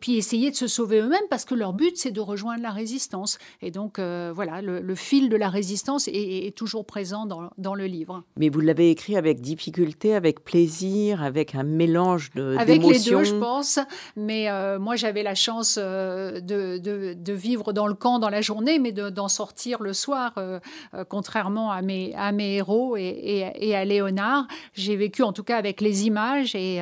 essayer 0.09 0.51
de 0.51 0.57
se 0.57 0.67
sauver 0.67 0.99
eux-mêmes 0.99 1.29
parce 1.31 1.45
que 1.45 1.55
leur 1.55 1.73
but 1.73 1.97
c'est 1.97 2.11
de 2.11 2.21
rejoindre 2.21 2.63
la 2.63 2.71
résistance. 2.71 3.39
Et 3.63 3.71
donc 3.71 3.99
voilà, 3.99 4.61
le 4.61 4.95
fil 4.95 5.29
de 5.29 5.37
la 5.37 5.44
résistance 5.49 6.09
est, 6.09 6.55
toujours 6.57 6.85
présent 6.85 7.27
dans, 7.27 7.51
dans, 7.59 7.75
le 7.75 7.87
livre. 7.87 8.23
Mais 8.37 8.49
vous 8.49 8.61
l'avez 8.61 8.91
écrit 8.91 9.17
avec 9.17 9.41
difficulté, 9.41 10.15
avec 10.15 10.45
plaisir, 10.45 11.23
avec 11.23 11.55
un 11.55 11.63
mélange 11.63 12.31
de 12.35 12.57
Avec 12.59 12.83
les 12.83 13.01
deux, 13.01 13.25
je 13.25 13.35
pense. 13.35 13.79
Mais 14.17 14.49
euh, 14.49 14.79
moi, 14.79 14.97
j'avais 14.97 15.23
la 15.23 15.35
chance 15.35 15.79
euh, 15.81 16.41
de, 16.41 16.79
de, 16.79 17.15
de, 17.15 17.33
vivre 17.33 17.73
dans 17.73 17.87
le 17.87 17.95
camp 17.95 18.19
dans 18.19 18.29
la 18.29 18.41
journée, 18.41 18.79
mais 18.79 18.93
d'en 18.93 19.29
sortir 19.29 19.83
le 19.83 19.93
soir, 19.93 20.33
euh, 20.39 20.61
contrairement 21.09 21.71
à 21.71 21.83
mes, 21.83 22.15
à 22.15 22.33
mes 22.33 22.57
héros 22.57 22.97
et, 22.97 23.53
et, 23.59 23.75
à 23.75 23.85
Léonard. 23.85 24.47
J'ai 24.75 24.97
vécu 24.97 25.23
en 25.23 25.33
tout 25.33 25.45
cas 25.45 25.57
avec 25.57 25.81
les 25.81 26.07
images 26.07 26.55
et, 26.55 26.81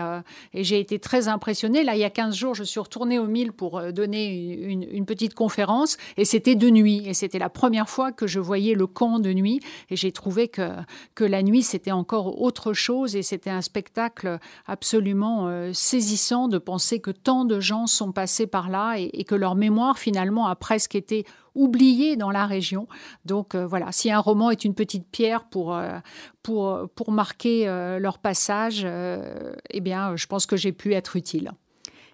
et 0.52 0.64
j'ai 0.64 0.78
été 0.78 0.98
très 0.98 1.28
impressionnée. 1.28 1.84
Là, 1.84 1.94
il 1.94 2.00
y 2.00 2.04
a 2.04 2.10
15 2.10 2.34
jours, 2.34 2.54
je 2.54 2.64
suis 2.64 2.80
retournée 2.80 3.18
au 3.18 3.26
Mille 3.26 3.52
pour 3.52 3.80
donner 3.92 4.54
une, 4.54 4.82
une 4.90 5.06
petite 5.06 5.34
conférence 5.34 5.96
et 6.16 6.24
c'était 6.24 6.54
de 6.54 6.68
nuit. 6.68 7.02
Et 7.06 7.14
c'était 7.14 7.38
la 7.38 7.48
première 7.48 7.88
fois 7.88 8.12
que 8.12 8.26
je 8.26 8.40
voyais 8.40 8.51
le 8.60 8.86
camp 8.86 9.18
de 9.18 9.32
nuit 9.32 9.60
et 9.90 9.96
j'ai 9.96 10.12
trouvé 10.12 10.48
que, 10.48 10.70
que 11.14 11.24
la 11.24 11.42
nuit 11.42 11.62
c'était 11.62 11.92
encore 11.92 12.40
autre 12.40 12.72
chose 12.72 13.16
et 13.16 13.22
c'était 13.22 13.50
un 13.50 13.62
spectacle 13.62 14.38
absolument 14.66 15.48
euh, 15.48 15.72
saisissant 15.72 16.48
de 16.48 16.58
penser 16.58 17.00
que 17.00 17.10
tant 17.10 17.44
de 17.44 17.60
gens 17.60 17.86
sont 17.86 18.12
passés 18.12 18.46
par 18.46 18.68
là 18.68 18.96
et, 18.96 19.24
que 19.24 19.34
leur 19.34 19.54
mémoire 19.54 19.98
finalement 19.98 20.46
a 20.46 20.56
presque 20.56 20.94
été 20.94 21.24
oubliée 21.54 22.16
dans 22.16 22.30
la 22.30 22.46
région. 22.46 22.88
Donc 23.24 23.54
euh, 23.54 23.66
voilà, 23.66 23.92
si 23.92 24.10
un 24.10 24.18
roman 24.18 24.50
est 24.50 24.64
une 24.64 24.74
petite 24.74 25.06
pierre 25.10 25.44
pour, 25.44 25.74
euh, 25.74 25.98
pour, 26.42 26.88
pour 26.94 27.12
marquer 27.12 27.66
leur 28.00 28.18
passage, 28.18 28.84
eh 28.84 29.80
bien 29.80 30.16
je 30.16 30.26
pense 30.26 30.46
que 30.46 30.56
j'ai 30.56 30.72
pu 30.72 30.92
être 30.94 31.16
utile. 31.16 31.52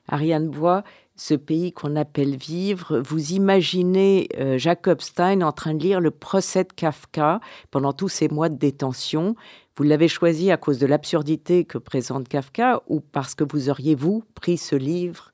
Ariane 0.09 0.49
Bois, 0.49 0.85
ce 1.19 1.35
pays 1.35 1.73
qu'on 1.73 1.97
appelle 1.97 2.37
vivre, 2.37 3.01
vous 3.01 3.33
imaginez 3.33 4.29
euh, 4.39 4.57
Jacob 4.57 5.01
Stein 5.01 5.43
en 5.43 5.53
train 5.53 5.75
de 5.75 5.83
lire 5.83 6.01
le 6.01 6.13
procès 6.13 6.63
de 6.63 6.73
Kafka 6.73 7.41
pendant 7.73 7.93
tous 7.93 8.09
ces 8.09 8.29
mois 8.29 8.49
de 8.49 8.57
détention. 8.57 9.35
Vous 9.77 9.83
l'avez 9.83 10.09
choisi 10.09 10.51
à 10.53 10.57
cause 10.57 10.79
de 10.79 10.87
l'absurdité 10.87 11.65
que 11.65 11.77
présente 11.77 12.29
Kafka 12.29 12.83
ou 12.87 13.01
parce 13.01 13.35
que 13.35 13.45
vous 13.45 13.69
auriez, 13.69 13.97
vous, 13.97 14.23
pris 14.35 14.57
ce 14.57 14.77
livre? 14.77 15.33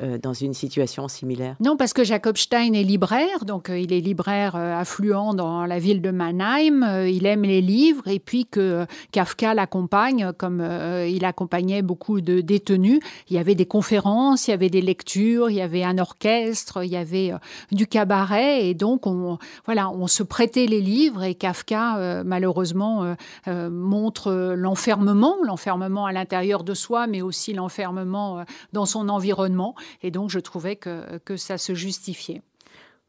Euh, 0.00 0.16
dans 0.16 0.32
une 0.32 0.54
situation 0.54 1.08
similaire? 1.08 1.56
Non, 1.58 1.76
parce 1.76 1.92
que 1.92 2.04
Jacob 2.04 2.36
Stein 2.36 2.72
est 2.72 2.84
libraire, 2.84 3.44
donc 3.44 3.68
euh, 3.68 3.78
il 3.78 3.92
est 3.92 4.00
libraire 4.00 4.54
euh, 4.54 4.80
affluent 4.80 5.34
dans 5.34 5.66
la 5.66 5.78
ville 5.80 6.00
de 6.00 6.12
Mannheim, 6.12 7.06
il 7.08 7.26
aime 7.26 7.42
les 7.42 7.60
livres, 7.60 8.06
et 8.06 8.20
puis 8.20 8.46
que 8.46 8.86
Kafka 9.10 9.54
l'accompagne, 9.54 10.32
comme 10.38 10.60
il 11.06 11.24
accompagnait 11.24 11.82
beaucoup 11.82 12.20
de 12.20 12.40
détenus. 12.40 13.00
Il 13.28 13.36
y 13.36 13.38
avait 13.38 13.54
des 13.54 13.66
conférences, 13.66 14.46
il 14.46 14.52
y 14.52 14.54
avait 14.54 14.70
des 14.70 14.80
lectures, 14.80 15.50
il 15.50 15.56
y 15.56 15.60
avait 15.60 15.82
un 15.82 15.98
orchestre, 15.98 16.84
il 16.84 16.90
y 16.90 16.96
avait 16.96 17.32
du 17.72 17.86
cabaret, 17.86 18.68
et 18.68 18.74
donc 18.74 19.06
on, 19.06 19.38
voilà, 19.64 19.90
on 19.90 20.06
se 20.06 20.22
prêtait 20.22 20.66
les 20.66 20.80
livres, 20.80 21.24
et 21.24 21.34
Kafka, 21.34 22.22
malheureusement, 22.24 23.14
montre 23.46 24.54
l'enfermement, 24.56 25.36
l'enfermement 25.44 26.06
à 26.06 26.12
l'intérieur 26.12 26.62
de 26.62 26.74
soi, 26.74 27.06
mais 27.06 27.22
aussi 27.22 27.52
l'enfermement 27.52 28.44
dans 28.72 28.86
son 28.86 29.08
environnement. 29.08 29.74
Et 30.02 30.10
donc, 30.10 30.30
je 30.30 30.38
trouvais 30.38 30.76
que, 30.76 31.18
que 31.18 31.36
ça 31.36 31.58
se 31.58 31.74
justifiait. 31.74 32.42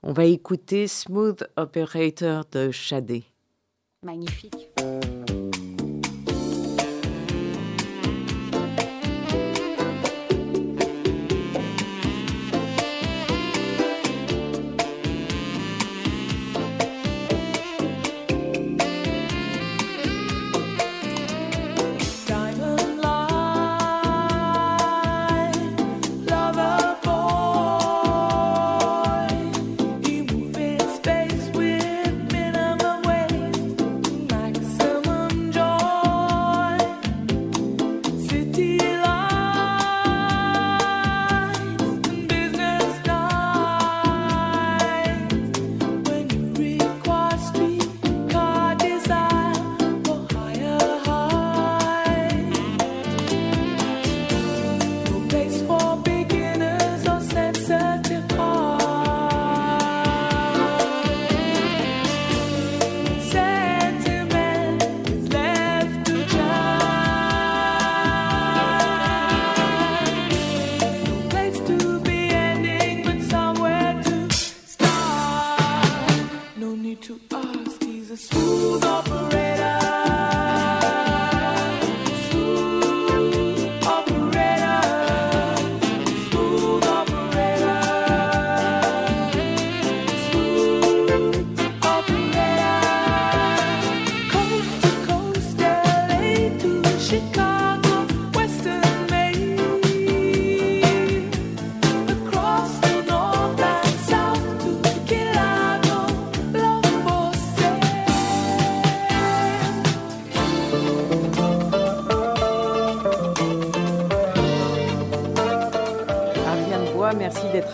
On 0.02 0.14
va 0.14 0.26
écouter 0.26 0.88
Smooth 0.88 1.44
Operator 1.58 2.46
de 2.52 2.72
Shadé. 2.72 3.24
Magnifique. 4.04 4.70
need 76.90 77.02
to 77.04 77.20
ask. 77.32 77.84
He's 77.84 78.10
a 78.10 78.18
smooth 78.18 78.84
operator. 78.84 79.49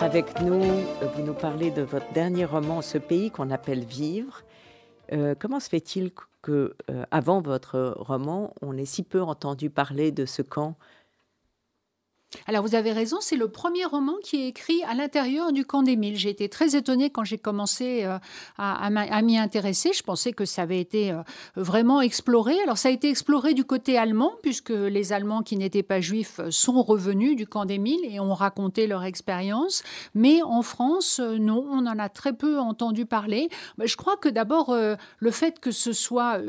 Avec 0.00 0.40
nous. 0.40 0.62
Vous 1.14 1.22
nous 1.22 1.34
parlez 1.34 1.70
de 1.70 1.82
votre 1.82 2.12
dernier 2.12 2.44
roman, 2.44 2.82
Ce 2.82 2.98
pays 2.98 3.30
qu'on 3.30 3.50
appelle 3.50 3.84
Vivre. 3.84 4.42
Euh, 5.12 5.34
comment 5.38 5.60
se 5.60 5.68
fait-il 5.68 6.10
que, 6.42 6.74
euh, 6.90 7.04
avant 7.10 7.40
votre 7.40 7.94
roman, 7.96 8.52
on 8.62 8.76
ait 8.76 8.84
si 8.84 9.02
peu 9.04 9.22
entendu 9.22 9.70
parler 9.70 10.10
de 10.10 10.26
ce 10.26 10.42
camp 10.42 10.74
alors 12.46 12.62
vous 12.62 12.74
avez 12.74 12.92
raison, 12.92 13.18
c'est 13.20 13.36
le 13.36 13.48
premier 13.48 13.84
roman 13.84 14.14
qui 14.22 14.42
est 14.42 14.48
écrit 14.48 14.82
à 14.84 14.94
l'intérieur 14.94 15.52
du 15.52 15.64
camp 15.64 15.82
d'Émile. 15.82 16.16
J'ai 16.16 16.30
été 16.30 16.48
très 16.48 16.76
étonnée 16.76 17.10
quand 17.10 17.24
j'ai 17.24 17.38
commencé 17.38 18.04
euh, 18.04 18.18
à, 18.58 19.22
m'y 19.22 19.38
intéresser. 19.38 19.92
Je 19.92 20.02
pensais 20.02 20.32
que 20.32 20.44
ça 20.44 20.62
avait 20.62 20.80
été 20.80 21.12
euh, 21.12 21.22
vraiment 21.54 22.00
exploré. 22.00 22.60
Alors 22.62 22.78
ça 22.78 22.88
a 22.88 22.92
été 22.92 23.08
exploré 23.08 23.54
du 23.54 23.64
côté 23.64 23.96
allemand, 23.96 24.32
puisque 24.42 24.70
les 24.70 25.12
Allemands 25.12 25.42
qui 25.42 25.56
n'étaient 25.56 25.82
pas 25.82 26.00
juifs 26.00 26.40
sont 26.50 26.82
revenus 26.82 27.36
du 27.36 27.46
camp 27.46 27.64
d'Émile 27.64 28.00
et 28.04 28.18
ont 28.20 28.34
raconté 28.34 28.86
leur 28.86 29.04
expérience. 29.04 29.82
Mais 30.14 30.42
en 30.42 30.62
France, 30.62 31.20
euh, 31.20 31.38
non, 31.38 31.64
on 31.70 31.86
en 31.86 31.98
a 31.98 32.08
très 32.08 32.32
peu 32.32 32.58
entendu 32.58 33.06
parler. 33.06 33.48
Je 33.82 33.96
crois 33.96 34.16
que 34.16 34.28
d'abord, 34.28 34.74
le 34.74 35.30
fait 35.30 35.60
que 35.60 35.70
ce 35.70 35.92
soit, 35.92 36.40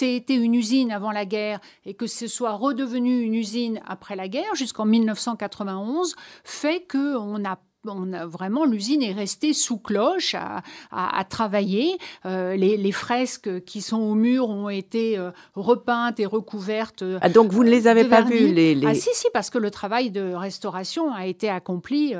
été 0.00 0.34
une 0.34 0.54
usine 0.54 0.92
avant 0.92 1.12
la 1.12 1.24
guerre 1.24 1.60
et 1.86 1.94
que 1.94 2.06
ce 2.06 2.26
soit 2.26 2.52
redevenu 2.52 3.22
une 3.22 3.34
usine 3.34 3.80
après 3.86 4.16
la 4.16 4.28
guerre, 4.28 4.54
jusqu'en 4.54 4.84
19 4.86 5.13
1991 5.14 6.14
fait 6.44 6.86
qu'on 6.90 7.44
a 7.44 7.58
on 7.86 8.12
a 8.12 8.26
vraiment 8.26 8.64
l'usine 8.64 9.02
est 9.02 9.12
restée 9.12 9.52
sous 9.52 9.78
cloche 9.78 10.34
à, 10.34 11.24
travailler. 11.28 11.98
Euh, 12.26 12.56
les, 12.56 12.92
fresques 12.92 13.64
qui 13.64 13.80
sont 13.80 13.98
au 13.98 14.14
mur 14.14 14.48
ont 14.48 14.68
été 14.68 15.18
euh, 15.18 15.30
repeintes 15.54 16.20
et 16.20 16.26
recouvertes. 16.26 17.02
Euh, 17.02 17.18
ah, 17.22 17.28
donc 17.28 17.50
vous 17.50 17.64
ne 17.64 17.70
les 17.70 17.88
avez 17.88 18.04
pas 18.04 18.22
vues 18.22 18.52
les, 18.52 18.78
Ah 18.86 18.94
si 18.94 19.08
si 19.12 19.26
parce 19.32 19.50
que 19.50 19.58
le 19.58 19.70
travail 19.70 20.10
de 20.10 20.32
restauration 20.32 21.12
a 21.12 21.26
été 21.26 21.48
accompli 21.48 22.14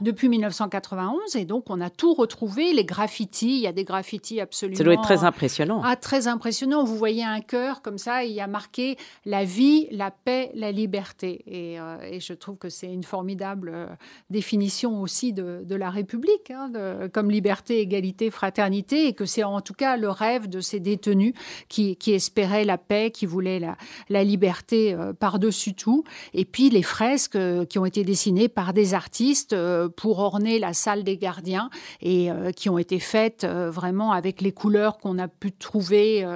depuis 0.00 0.28
1991 0.28 1.36
et 1.36 1.44
donc 1.44 1.64
on 1.68 1.80
a 1.80 1.90
tout 1.90 2.14
retrouvé. 2.14 2.72
Les 2.72 2.84
graffitis, 2.84 3.56
il 3.56 3.62
y 3.62 3.66
a 3.66 3.72
des 3.72 3.84
graffitis 3.84 4.40
absolument. 4.40 4.78
Ça 4.78 4.84
doit 4.84 4.94
être 4.94 5.02
très 5.02 5.24
impressionnant. 5.24 5.82
Ah 5.84 5.96
très 5.96 6.28
impressionnant. 6.28 6.84
Vous 6.84 6.96
voyez 6.96 7.24
un 7.24 7.40
cœur 7.40 7.82
comme 7.82 7.98
ça, 7.98 8.24
il 8.24 8.32
y 8.32 8.40
a 8.40 8.46
marqué 8.46 8.96
la 9.24 9.44
vie, 9.44 9.88
la 9.90 10.10
paix, 10.10 10.50
la 10.54 10.70
liberté 10.70 11.42
et, 11.46 11.78
et 12.10 12.20
je 12.20 12.32
trouve 12.32 12.56
que 12.56 12.68
c'est 12.68 12.92
une 12.92 13.04
formidable 13.04 13.88
définition 14.30 15.01
aussi 15.02 15.32
de, 15.32 15.74
la 15.74 15.90
République, 15.90 16.50
hein, 16.50 16.70
comme 17.12 17.30
liberté, 17.30 17.80
égalité, 17.80 18.30
fraternité, 18.30 19.08
et 19.08 19.12
que 19.12 19.26
c'est 19.26 19.44
en 19.44 19.60
tout 19.60 19.74
cas 19.74 19.96
le 19.96 20.10
rêve 20.10 20.48
de 20.48 20.60
ces 20.60 20.80
détenus 20.80 21.34
qui, 21.68 21.96
espéraient 22.06 22.64
la 22.64 22.78
paix, 22.78 23.10
qui 23.10 23.26
voulaient 23.26 23.60
la, 24.08 24.24
liberté 24.24 24.94
euh, 24.94 25.12
par-dessus 25.12 25.74
tout. 25.74 26.04
Et 26.34 26.44
puis 26.44 26.70
les 26.70 26.82
fresques 26.82 27.36
euh, 27.36 27.64
qui 27.64 27.78
ont 27.78 27.84
été 27.84 28.04
dessinées 28.04 28.48
par 28.48 28.72
des 28.72 28.94
artistes 28.94 29.52
euh, 29.52 29.88
pour 29.88 30.18
orner 30.18 30.58
la 30.58 30.72
salle 30.72 31.04
des 31.04 31.16
gardiens 31.16 31.70
et 32.00 32.30
qui 32.56 32.68
ont 32.68 32.78
été 32.78 32.98
faites 32.98 33.44
vraiment 33.44 34.12
avec 34.12 34.40
les 34.40 34.52
couleurs 34.52 34.98
qu'on 34.98 35.18
a 35.18 35.28
pu 35.28 35.52
trouver 35.52 36.26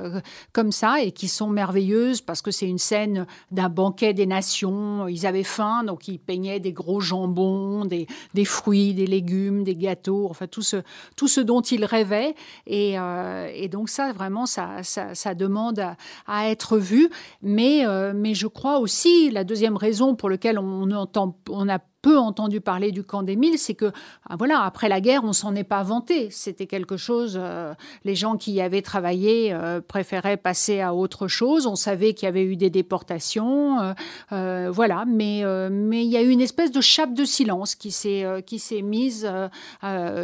comme 0.52 0.72
ça 0.72 1.00
et 1.02 1.12
qui 1.12 1.29
sont 1.29 1.48
merveilleuses 1.48 2.20
parce 2.20 2.42
que 2.42 2.50
c'est 2.50 2.68
une 2.68 2.79
scène 2.79 3.26
d'un 3.50 3.68
banquet 3.68 4.14
des 4.14 4.26
nations. 4.26 5.09
Ils 5.09 5.26
avaient 5.26 5.42
faim, 5.42 5.85
donc 5.85 6.09
ils 6.09 6.18
peignaient 6.18 6.61
des 6.61 6.72
gros 6.72 7.00
jambons, 7.00 7.85
des, 7.85 8.07
des 8.35 8.44
fruits, 8.57 8.95
des 8.95 9.07
légumes, 9.07 9.64
des 9.64 9.77
gâteaux, 9.77 10.27
enfin 10.31 10.47
tout 10.47 10.62
ce, 10.62 10.79
tout 11.16 11.29
ce 11.29 11.40
dont 11.40 11.61
il 11.61 11.85
rêvait. 11.85 12.35
Et, 12.66 12.99
euh, 12.99 13.69
donc 13.69 13.88
ça, 13.88 14.12
vraiment, 14.12 14.47
ça, 14.47 14.83
ça, 14.83 15.35
demande 15.35 15.85
à, 16.27 16.49
être 16.49 16.79
vu. 16.79 17.11
Mais, 17.42 17.87
euh, 17.87 18.12
mais 18.14 18.35
je 18.35 18.47
crois 18.47 18.79
aussi, 18.79 19.31
la 19.31 19.45
deuxième 19.45 19.77
raison 19.77 20.14
pour 20.14 20.31
laquelle 20.31 20.59
on, 20.59 20.90
entend, 20.92 21.37
on 21.51 21.69
a 21.69 21.79
peu 22.07 22.19
entendu 22.19 22.61
parler 22.61 22.92
du 22.92 23.03
camp 23.03 23.25
d'Émile, 23.25 23.59
c'est 23.59 23.75
que, 23.75 23.90
ah, 24.31 24.37
voilà, 24.38 24.61
après 24.62 24.88
la 24.88 25.01
guerre, 25.01 25.25
on 25.25 25.33
s'en 25.33 25.57
est 25.57 25.64
pas 25.64 25.83
vanté. 25.83 26.29
C'était 26.31 26.69
quelque 26.69 26.97
chose, 26.97 27.37
euh, 27.37 27.75
les 28.05 28.14
gens 28.14 28.37
qui 28.37 28.53
y 28.53 28.61
avaient 28.61 28.81
travaillé 28.81 29.53
euh, 29.53 29.81
préféraient 29.81 30.37
passer 30.37 30.81
à 30.81 30.95
autre 30.95 31.27
chose. 31.27 31.66
On 31.66 31.75
savait 31.75 32.14
qu'il 32.14 32.27
y 32.27 32.29
avait 32.29 32.45
eu 32.45 32.55
des 32.55 32.71
déportations, 32.71 33.92
euh, 34.31 34.71
voilà, 34.71 35.05
mais 35.05 35.42
mais 35.69 36.05
il 36.05 36.11
y 36.11 36.16
a 36.16 36.23
eu 36.23 36.29
une 36.29 36.40
espèce 36.40 36.71
de 36.71 36.81
chape 36.81 37.12
de 37.12 37.25
silence 37.25 37.75
qui 37.75 37.90
s'est 37.90 38.25
qui 38.47 38.61
s'est 38.61 38.83
mise 38.83 39.29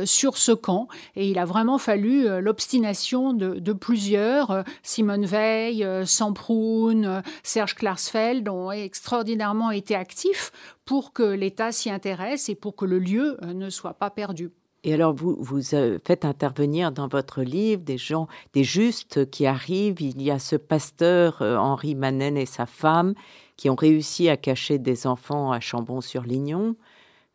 sur 0.04 0.36
ce 0.36 0.52
camp, 0.52 0.86
et 1.16 1.28
il 1.28 1.38
a 1.38 1.44
vraiment 1.44 1.78
fallu 1.78 2.28
l'obstination 2.40 3.32
de, 3.32 3.54
de, 3.54 3.72
plusieurs, 3.72 4.62
Simone 4.82 5.24
Veil, 5.24 5.86
Samproun, 6.04 7.22
Serge 7.42 7.74
Klarsfeld, 7.74 8.48
ont 8.48 8.70
extraordinairement 8.70 9.72
été 9.72 9.96
actifs 9.96 10.52
pour 10.84 11.12
que 11.12 11.22
l'État 11.22 11.72
s'y 11.72 11.90
intéresse 11.90 12.48
et 12.48 12.54
pour 12.54 12.76
que 12.76 12.84
le 12.84 12.98
lieu 12.98 13.36
ne 13.42 13.70
soit 13.70 13.94
pas 13.94 14.10
perdu. 14.10 14.50
Et 14.84 14.94
alors, 14.94 15.14
vous, 15.14 15.36
vous 15.38 15.62
faites 15.62 16.24
intervenir 16.24 16.90
dans 16.90 17.06
votre 17.06 17.42
livre 17.42 17.82
des 17.82 17.98
gens, 17.98 18.26
des 18.52 18.64
justes 18.64 19.30
qui 19.30 19.46
arrivent. 19.46 20.00
Il 20.00 20.20
y 20.20 20.30
a 20.30 20.40
ce 20.40 20.56
pasteur 20.56 21.40
Henri 21.40 21.94
Manen 21.94 22.36
et 22.36 22.46
sa 22.46 22.66
femme 22.66 23.14
qui 23.56 23.70
ont 23.70 23.76
réussi 23.76 24.28
à 24.28 24.36
cacher 24.36 24.78
des 24.78 25.06
enfants 25.06 25.52
à 25.52 25.60
Chambon-sur-Lignon. 25.60 26.74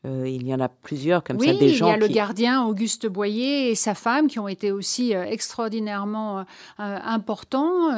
Euh, 0.06 0.30
il 0.30 0.46
y 0.46 0.54
en 0.54 0.60
a 0.60 0.70
plusieurs 0.70 1.24
comme 1.24 1.40
ça, 1.40 1.54
des 1.54 1.70
gens. 1.70 1.88
Il 1.88 1.90
y 1.90 1.94
a 1.94 1.98
le 1.98 2.08
gardien 2.08 2.64
Auguste 2.64 3.08
Boyer 3.08 3.72
et 3.72 3.76
sa 3.76 3.96
femme 3.96 4.28
qui 4.28 4.38
ont 4.38 4.48
été 4.48 4.72
aussi 4.72 5.16
euh, 5.16 5.24
extraordinairement 5.24 6.40
euh, 6.40 6.44
importants. 6.80 7.90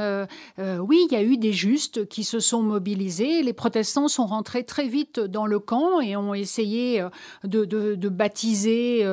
oui, 0.57 1.05
il 1.09 1.13
y 1.13 1.17
a 1.17 1.23
eu 1.23 1.37
des 1.37 1.51
justes 1.51 2.07
qui 2.07 2.23
se 2.23 2.39
sont 2.39 2.61
mobilisés. 2.61 3.43
Les 3.43 3.53
protestants 3.53 4.07
sont 4.07 4.25
rentrés 4.25 4.63
très 4.63 4.87
vite 4.87 5.19
dans 5.19 5.45
le 5.45 5.59
camp 5.59 5.99
et 5.99 6.15
ont 6.15 6.33
essayé 6.33 7.05
de, 7.43 8.09
baptiser 8.09 9.05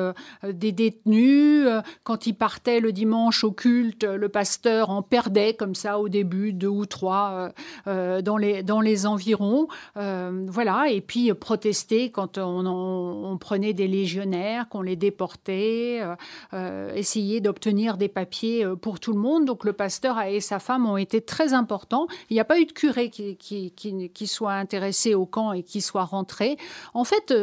des 0.43 0.71
détenus. 0.71 1.67
Quand 2.03 2.25
ils 2.25 2.33
partaient 2.33 2.79
le 2.79 2.91
dimanche 2.91 3.43
au 3.43 3.51
culte, 3.51 4.03
le 4.03 4.29
pasteur 4.29 4.89
en 4.89 5.01
perdait 5.01 5.53
comme 5.53 5.75
ça 5.75 5.99
au 5.99 6.09
début, 6.09 6.53
deux 6.53 6.67
ou 6.67 6.85
trois 6.85 7.51
dans, 7.85 8.37
les, 8.37 8.63
dans 8.63 8.81
les 8.81 9.05
environs. 9.05 9.67
voilà, 9.95 10.89
et 10.89 11.01
puis 11.01 11.33
protester 11.33 12.11
quand 12.11 12.37
on 12.37 12.65
en 12.65 12.76
on, 12.77 13.37
prenait 13.37 13.73
des 13.73 13.87
légionnaires, 13.87 14.67
qu'on 14.69 14.81
les 14.81 14.95
déportait, 14.95 15.99
euh, 16.01 16.15
euh, 16.53 16.93
essayer 16.95 17.39
d'obtenir 17.39 17.97
des 17.97 18.07
papiers 18.07 18.65
euh, 18.65 18.75
pour 18.75 18.99
tout 18.99 19.13
le 19.13 19.19
monde. 19.19 19.45
Donc 19.45 19.63
le 19.63 19.73
pasteur 19.73 20.19
et 20.21 20.39
sa 20.39 20.59
femme 20.59 20.85
ont 20.85 20.97
été 20.97 21.21
très 21.21 21.53
importants. 21.53 22.07
Il 22.29 22.33
n'y 22.33 22.39
a 22.39 22.45
pas 22.45 22.59
eu 22.59 22.65
de 22.65 22.71
curé 22.71 23.09
qui, 23.09 24.27
soit 24.27 24.53
intéressé 24.53 25.13
au 25.13 25.25
camp 25.25 25.53
et 25.53 25.63
qui 25.63 25.81
soit 25.81 26.03
rentré. 26.03 26.57
En 26.93 27.03
fait, 27.03 27.33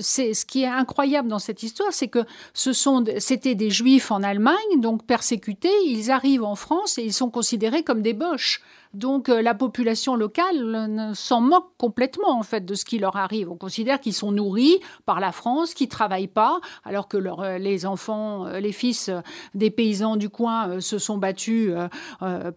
c'est 0.00 0.34
ce 0.34 0.44
qui 0.44 0.62
est 0.62 0.66
incroyable 0.66 1.28
dans 1.28 1.38
cette 1.38 1.62
histoire, 1.62 1.92
c'est 1.92 2.08
que 2.08 2.24
ce 2.54 2.72
c'était 3.18 3.54
des 3.54 3.70
juifs 3.70 4.10
en 4.10 4.22
Allemagne, 4.22 4.56
donc 4.78 5.04
persécutés. 5.04 5.72
Ils 5.84 6.10
arrivent 6.10 6.44
en 6.44 6.54
France 6.54 6.98
et 6.98 7.02
ils 7.02 7.12
sont 7.12 7.30
considérés 7.30 7.82
comme 7.82 8.02
des 8.02 8.14
boches. 8.14 8.60
Donc 8.94 9.28
euh, 9.28 9.42
la 9.42 9.54
population 9.54 10.16
locale 10.16 11.12
s'en 11.14 11.40
moque 11.40 11.72
complètement 11.76 12.38
en 12.38 12.42
fait 12.42 12.64
de 12.64 12.74
ce 12.74 12.84
qui 12.84 12.98
leur 12.98 13.16
arrive. 13.16 13.50
On 13.50 13.56
considère 13.56 14.00
qu'ils 14.00 14.14
sont 14.14 14.32
nourris 14.32 14.78
par 15.06 15.20
la 15.20 15.32
France, 15.32 15.74
qu'ils 15.74 15.88
travaillent 15.88 16.26
pas, 16.26 16.60
alors 16.84 17.08
que 17.08 17.16
euh, 17.16 17.58
les 17.58 17.86
enfants, 17.86 18.46
euh, 18.46 18.60
les 18.60 18.72
fils 18.72 19.10
des 19.54 19.70
paysans 19.70 20.16
du 20.16 20.28
coin 20.28 20.80
se 20.80 20.98
sont 20.98 21.18
battus 21.18 21.72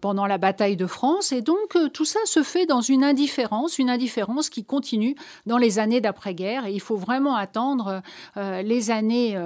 pendant 0.00 0.26
la 0.26 0.38
bataille 0.38 0.76
de 0.76 0.86
France. 0.86 1.32
Et 1.32 1.42
donc 1.42 1.76
tout 1.92 2.04
ça 2.04 2.20
se 2.24 2.42
fait 2.42 2.66
dans 2.66 2.80
une 2.80 3.04
indifférence, 3.04 3.78
une 3.78 3.90
indifférence 3.90 4.48
qui 4.48 4.64
continue 4.64 5.14
dans 5.46 5.58
les 5.58 5.78
années 5.78 6.00
d'après-guerre. 6.00 6.66
Et 6.66 6.72
il 6.72 6.80
faut 6.80 6.96
vraiment 6.96 7.34
attendre 7.34 8.02
les 8.36 8.90
années 8.90 9.38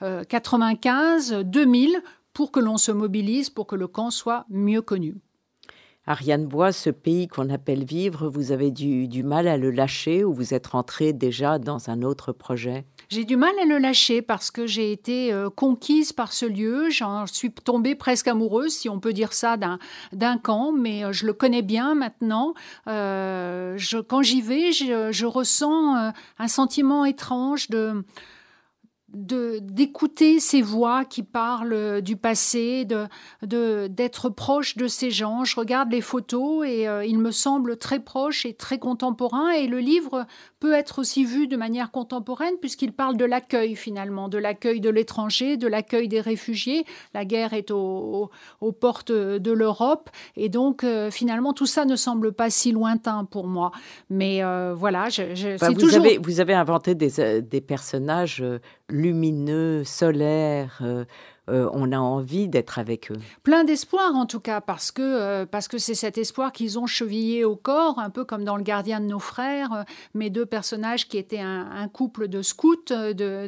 95, 0.00 1.32
2000 1.44 2.02
pour 2.32 2.50
que 2.50 2.60
l'on 2.60 2.76
se 2.76 2.92
mobilise, 2.92 3.50
pour 3.50 3.66
que 3.66 3.76
le 3.76 3.86
camp 3.86 4.10
soit 4.10 4.44
mieux 4.48 4.82
connu. 4.82 5.16
Ariane 6.06 6.46
Bois, 6.46 6.72
ce 6.72 6.90
pays 6.90 7.28
qu'on 7.28 7.48
appelle 7.48 7.84
vivre, 7.84 8.28
vous 8.28 8.52
avez 8.52 8.70
du, 8.70 9.08
du, 9.08 9.22
mal 9.22 9.48
à 9.48 9.56
le 9.56 9.70
lâcher 9.70 10.22
ou 10.22 10.34
vous 10.34 10.52
êtes 10.52 10.66
rentrée 10.66 11.14
déjà 11.14 11.58
dans 11.58 11.88
un 11.88 12.02
autre 12.02 12.32
projet? 12.32 12.84
J'ai 13.08 13.24
du 13.24 13.36
mal 13.36 13.54
à 13.62 13.64
le 13.64 13.78
lâcher 13.78 14.20
parce 14.20 14.50
que 14.50 14.66
j'ai 14.66 14.92
été 14.92 15.32
euh, 15.32 15.48
conquise 15.48 16.12
par 16.12 16.34
ce 16.34 16.44
lieu. 16.44 16.90
J'en 16.90 17.26
suis 17.26 17.50
tombée 17.50 17.94
presque 17.94 18.28
amoureuse, 18.28 18.74
si 18.74 18.90
on 18.90 19.00
peut 19.00 19.14
dire 19.14 19.32
ça, 19.32 19.56
d'un 19.56 20.38
camp, 20.38 20.72
mais 20.72 21.04
euh, 21.04 21.12
je 21.12 21.24
le 21.24 21.32
connais 21.32 21.62
bien 21.62 21.94
maintenant. 21.94 22.52
Euh, 22.86 23.78
quand 24.06 24.22
j'y 24.22 24.42
vais, 24.42 24.72
je 24.72 25.24
ressens 25.24 26.12
un 26.38 26.48
sentiment 26.48 27.06
étrange 27.06 27.70
de 27.70 28.04
d'écouter 29.14 30.40
ces 30.40 30.62
voix 30.62 31.04
qui 31.04 31.22
parlent 31.22 32.02
du 32.02 32.16
passé, 32.16 32.84
de 32.84 33.06
d'être 33.42 34.28
proche 34.28 34.76
de 34.76 34.88
ces 34.88 35.10
gens. 35.10 35.44
Je 35.44 35.56
regarde 35.56 35.92
les 35.92 36.00
photos 36.00 36.66
et 36.66 36.88
euh, 36.88 37.04
il 37.04 37.18
me 37.18 37.30
semble 37.30 37.76
très 37.76 38.00
proche 38.00 38.46
et 38.46 38.54
très 38.54 38.78
contemporain. 38.78 39.50
Et 39.50 39.66
le 39.66 39.78
livre 39.78 40.26
peut 40.60 40.72
être 40.72 41.00
aussi 41.00 41.24
vu 41.24 41.46
de 41.46 41.56
manière 41.56 41.90
contemporaine 41.90 42.54
puisqu'il 42.60 42.92
parle 42.92 43.16
de 43.16 43.24
l'accueil 43.24 43.76
finalement, 43.76 44.28
de 44.28 44.38
l'accueil 44.38 44.80
de 44.80 44.90
l'étranger, 44.90 45.56
de 45.56 45.66
l'accueil 45.66 46.08
des 46.08 46.20
réfugiés. 46.20 46.84
La 47.12 47.24
guerre 47.24 47.52
est 47.52 47.70
aux 47.70 48.30
portes 48.80 49.12
de 49.12 49.52
l'Europe 49.52 50.10
et 50.36 50.48
donc 50.48 50.84
euh, 50.84 51.10
finalement 51.10 51.52
tout 51.52 51.66
ça 51.66 51.84
ne 51.84 51.96
semble 51.96 52.32
pas 52.32 52.50
si 52.50 52.72
lointain 52.72 53.24
pour 53.24 53.46
moi. 53.46 53.72
Mais 54.10 54.42
euh, 54.42 54.74
voilà, 54.74 55.08
je, 55.08 55.58
bah, 55.58 55.70
vous, 55.70 55.94
avez, 55.94 56.18
vous 56.18 56.40
avez 56.40 56.54
inventé 56.54 56.94
des, 56.94 57.42
des 57.42 57.60
personnages 57.60 58.42
lumineux, 58.90 59.84
solaires. 59.84 60.82
Euh, 61.48 61.54
euh, 61.54 61.70
on 61.72 61.92
a 61.92 61.98
envie 61.98 62.48
d'être 62.48 62.78
avec 62.78 63.10
eux. 63.10 63.18
Plein 63.42 63.64
d'espoir 63.64 64.14
en 64.14 64.26
tout 64.26 64.40
cas, 64.40 64.60
parce 64.60 64.90
que 64.90 65.02
euh, 65.02 65.46
parce 65.46 65.68
que 65.68 65.78
c'est 65.78 65.94
cet 65.94 66.18
espoir 66.18 66.52
qu'ils 66.52 66.78
ont 66.78 66.86
chevillé 66.86 67.44
au 67.44 67.56
corps, 67.56 67.98
un 67.98 68.10
peu 68.10 68.24
comme 68.24 68.44
dans 68.44 68.56
Le 68.56 68.62
Gardien 68.62 69.00
de 69.00 69.06
nos 69.06 69.18
frères, 69.18 69.84
mes 70.14 70.30
deux 70.30 70.46
personnages 70.46 71.08
qui 71.08 71.16
étaient 71.16 71.40
un, 71.40 71.88
couple 71.88 72.28
de 72.28 72.42
scouts, 72.42 72.76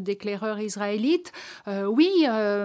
d'éclaireurs 0.00 0.60
israélites. 0.60 1.32
oui, 1.66 2.10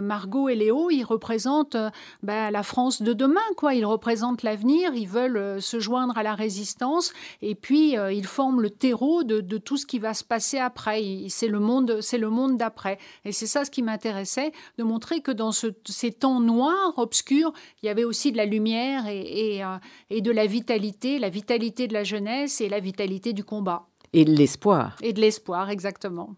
Margot 0.02 0.50
et 0.50 0.56
Léo, 0.56 0.90
ils 0.90 1.04
représentent 1.04 1.78
ben, 2.24 2.52
la 2.52 2.64
France 2.64 3.02
de 3.02 3.14
demain, 3.14 3.40
quoi. 3.58 3.74
Ils 3.74 3.86
représentent 3.86 4.44
l'avenir, 4.44 4.94
ils 4.94 5.08
veulent 5.08 5.62
se 5.62 5.80
joindre 5.80 6.18
à 6.18 6.24
la 6.24 6.36
résistance, 6.36 7.14
et 7.42 7.56
puis 7.56 7.96
ils 8.12 8.28
forment 8.28 8.62
le 8.62 8.70
terreau 8.70 9.24
de, 9.24 9.42
de, 9.42 9.58
tout 9.58 9.78
ce 9.78 9.86
qui 9.86 10.00
va 10.00 10.14
se 10.14 10.24
passer 10.24 10.60
après. 10.60 11.02
C'est 11.30 11.48
le 11.48 11.60
monde, 11.60 12.00
c'est 12.02 12.18
le 12.18 12.30
monde 12.30 12.58
d'après. 12.58 13.00
Et 13.26 13.32
c'est 13.32 13.48
ça 13.48 13.66
ce 13.66 13.72
qui 13.72 13.82
m'intéressait, 13.82 14.52
de 14.78 14.84
montrer 14.84 15.21
que 15.22 15.32
dans 15.32 15.52
ces 15.52 16.12
temps 16.12 16.40
noirs, 16.40 16.94
obscurs, 16.98 17.54
il 17.82 17.86
y 17.86 17.90
avait 17.90 18.04
aussi 18.04 18.32
de 18.32 18.38
la 18.38 18.46
lumière 18.46 19.08
et, 19.08 19.64
euh, 19.64 19.78
et, 20.10 20.22
de 20.22 20.32
la 20.32 20.46
vitalité, 20.46 21.20
la 21.20 21.30
vitalité 21.30 21.88
de 21.88 21.94
la 21.94 22.04
jeunesse 22.04 22.62
et 22.62 22.70
la 22.70 22.80
vitalité 22.80 23.34
du 23.34 23.44
combat. 23.44 23.88
Et 24.14 24.26
de 24.26 24.32
l'espoir. 24.32 24.98
Et 25.02 25.14
de 25.14 25.22
l'espoir, 25.22 25.70
exactement. 25.70 26.36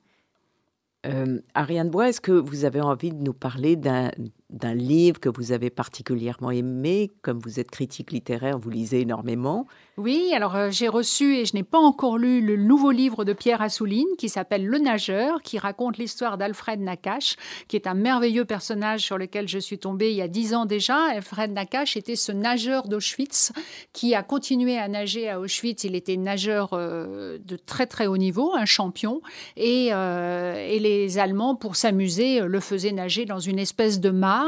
Euh, 1.05 1.41
Ariane 1.53 1.89
Bois, 1.89 2.09
est-ce 2.09 2.21
que 2.21 2.31
vous 2.31 2.65
avez 2.65 2.81
envie 2.81 3.11
de 3.11 3.21
nous 3.21 3.33
parler 3.33 3.75
d'un 3.75 4.11
d'un 4.53 4.75
livre 4.75 5.19
que 5.19 5.29
vous 5.29 5.51
avez 5.51 5.71
particulièrement 5.71 6.51
aimé. 6.51 7.11
Comme 7.23 7.39
vous 7.39 7.59
êtes 7.59 7.71
critique 7.71 8.11
littéraire, 8.11 8.59
vous 8.59 8.69
lisez 8.69 9.01
énormément. 9.01 9.65
Oui, 9.97 10.31
alors 10.35 10.55
euh, 10.55 10.69
j'ai 10.69 10.87
reçu 10.87 11.37
et 11.37 11.45
je 11.45 11.55
n'ai 11.55 11.63
pas 11.63 11.79
encore 11.79 12.19
lu 12.19 12.39
le 12.39 12.55
nouveau 12.55 12.91
livre 12.91 13.25
de 13.25 13.33
Pierre 13.33 13.61
Assouline 13.61 14.07
qui 14.17 14.29
s'appelle 14.29 14.65
Le 14.65 14.77
Nageur, 14.77 15.41
qui 15.41 15.57
raconte 15.57 15.97
l'histoire 15.97 16.37
d'Alfred 16.37 16.79
Nakache, 16.79 17.35
qui 17.67 17.75
est 17.75 17.87
un 17.87 17.95
merveilleux 17.95 18.45
personnage 18.45 19.01
sur 19.01 19.17
lequel 19.17 19.47
je 19.47 19.57
suis 19.57 19.79
tombée 19.79 20.11
il 20.11 20.17
y 20.17 20.21
a 20.21 20.27
dix 20.27 20.53
ans 20.53 20.65
déjà. 20.65 20.97
Alfred 21.09 21.51
Nakache 21.51 21.97
était 21.97 22.15
ce 22.15 22.31
nageur 22.31 22.87
d'Auschwitz 22.87 23.53
qui 23.91 24.13
a 24.13 24.21
continué 24.21 24.77
à 24.77 24.87
nager 24.87 25.29
à 25.29 25.39
Auschwitz. 25.39 25.83
Il 25.83 25.95
était 25.95 26.17
nageur 26.17 26.69
euh, 26.73 27.39
de 27.43 27.55
très 27.55 27.87
très 27.87 28.05
haut 28.05 28.17
niveau, 28.17 28.53
un 28.55 28.65
champion, 28.65 29.21
et, 29.57 29.89
euh, 29.93 30.55
et 30.55 30.77
les 30.77 31.17
Allemands, 31.17 31.55
pour 31.55 31.75
s'amuser, 31.75 32.39
le 32.41 32.59
faisaient 32.59 32.91
nager 32.91 33.25
dans 33.25 33.39
une 33.39 33.57
espèce 33.57 33.99
de 33.99 34.11
mare 34.11 34.42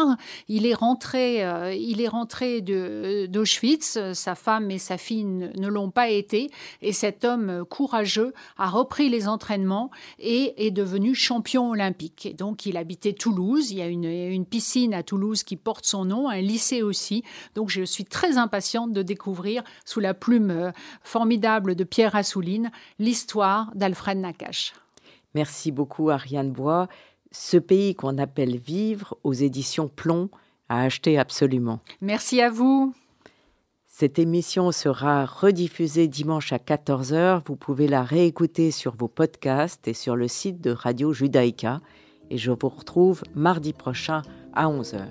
il 0.48 0.66
est 0.66 0.74
rentré, 0.74 1.46
euh, 1.46 1.74
il 1.74 2.02
est 2.02 2.08
rentré 2.08 2.62
d'Auschwitz. 2.62 3.98
Sa 4.14 4.36
femme 4.36 4.72
et 4.72 4.78
sa 4.78 4.98
fille 4.98 5.24
ne, 5.24 5.68
l'ont 5.68 5.92
pas 5.92 6.10
été. 6.10 6.50
Et 6.82 6.94
cet 6.94 7.26
homme 7.26 7.66
courageux 7.70 8.34
a 8.58 8.70
repris 8.70 9.10
les 9.10 9.28
entraînements 9.28 9.92
et 10.20 10.66
est 10.66 10.72
devenu 10.72 11.16
champion 11.16 11.70
olympique. 11.70 12.26
Et 12.26 12.34
donc, 12.34 12.66
il 12.66 12.78
habitait 12.78 13.14
Toulouse. 13.14 13.72
Il 13.72 13.78
y 13.78 13.82
a 13.82 13.88
une, 13.88 14.46
piscine 14.46 14.94
à 14.94 15.04
Toulouse 15.04 15.44
qui 15.44 15.56
porte 15.56 15.86
son 15.86 16.06
nom, 16.06 16.30
un 16.30 16.42
lycée 16.42 16.82
aussi. 16.82 17.24
Donc, 17.56 17.70
je 17.70 17.84
suis 17.84 18.06
très 18.06 18.38
impatiente 18.38 18.94
de 18.94 19.02
découvrir, 19.02 19.64
sous 19.86 20.00
la 20.00 20.14
plume 20.14 20.52
euh, 20.52 20.72
formidable 21.04 21.76
de 21.76 21.84
Pierre 21.84 22.16
Assouline, 22.16 22.72
l'histoire 23.00 23.72
d'Alfred 23.76 24.18
Nakache. 24.18 24.74
Merci 25.34 25.72
beaucoup, 25.72 26.10
Ariane 26.10 26.52
Bois 26.52 26.88
ce 27.36 27.58
pays 27.58 27.96
qu'on 27.96 28.18
appelle 28.18 28.58
Vivre 28.58 29.18
aux 29.24 29.34
éditions 29.34 29.88
Plomb 29.88 30.30
à 30.70 30.82
acheter 30.82 31.20
absolument. 31.20 31.80
Merci 32.02 32.42
à 32.42 32.50
vous. 32.50 32.94
Cette 33.88 34.20
émission 34.20 34.72
sera 34.72 35.26
rediffusée 35.26 36.08
dimanche 36.08 36.52
à 36.54 36.58
14h. 36.58 37.42
Vous 37.46 37.56
pouvez 37.56 37.88
la 37.88 38.04
réécouter 38.04 38.72
sur 38.72 38.96
vos 38.96 39.08
podcasts 39.08 39.88
et 39.88 39.94
sur 39.94 40.16
le 40.16 40.28
site 40.28 40.62
de 40.62 40.72
Radio 40.72 41.14
Judaïka. 41.14 41.82
Et 42.30 42.38
je 42.38 42.52
vous 42.52 42.70
retrouve 42.70 43.24
mardi 43.36 43.74
prochain 43.74 44.22
à 44.54 44.68
11h. 44.68 45.04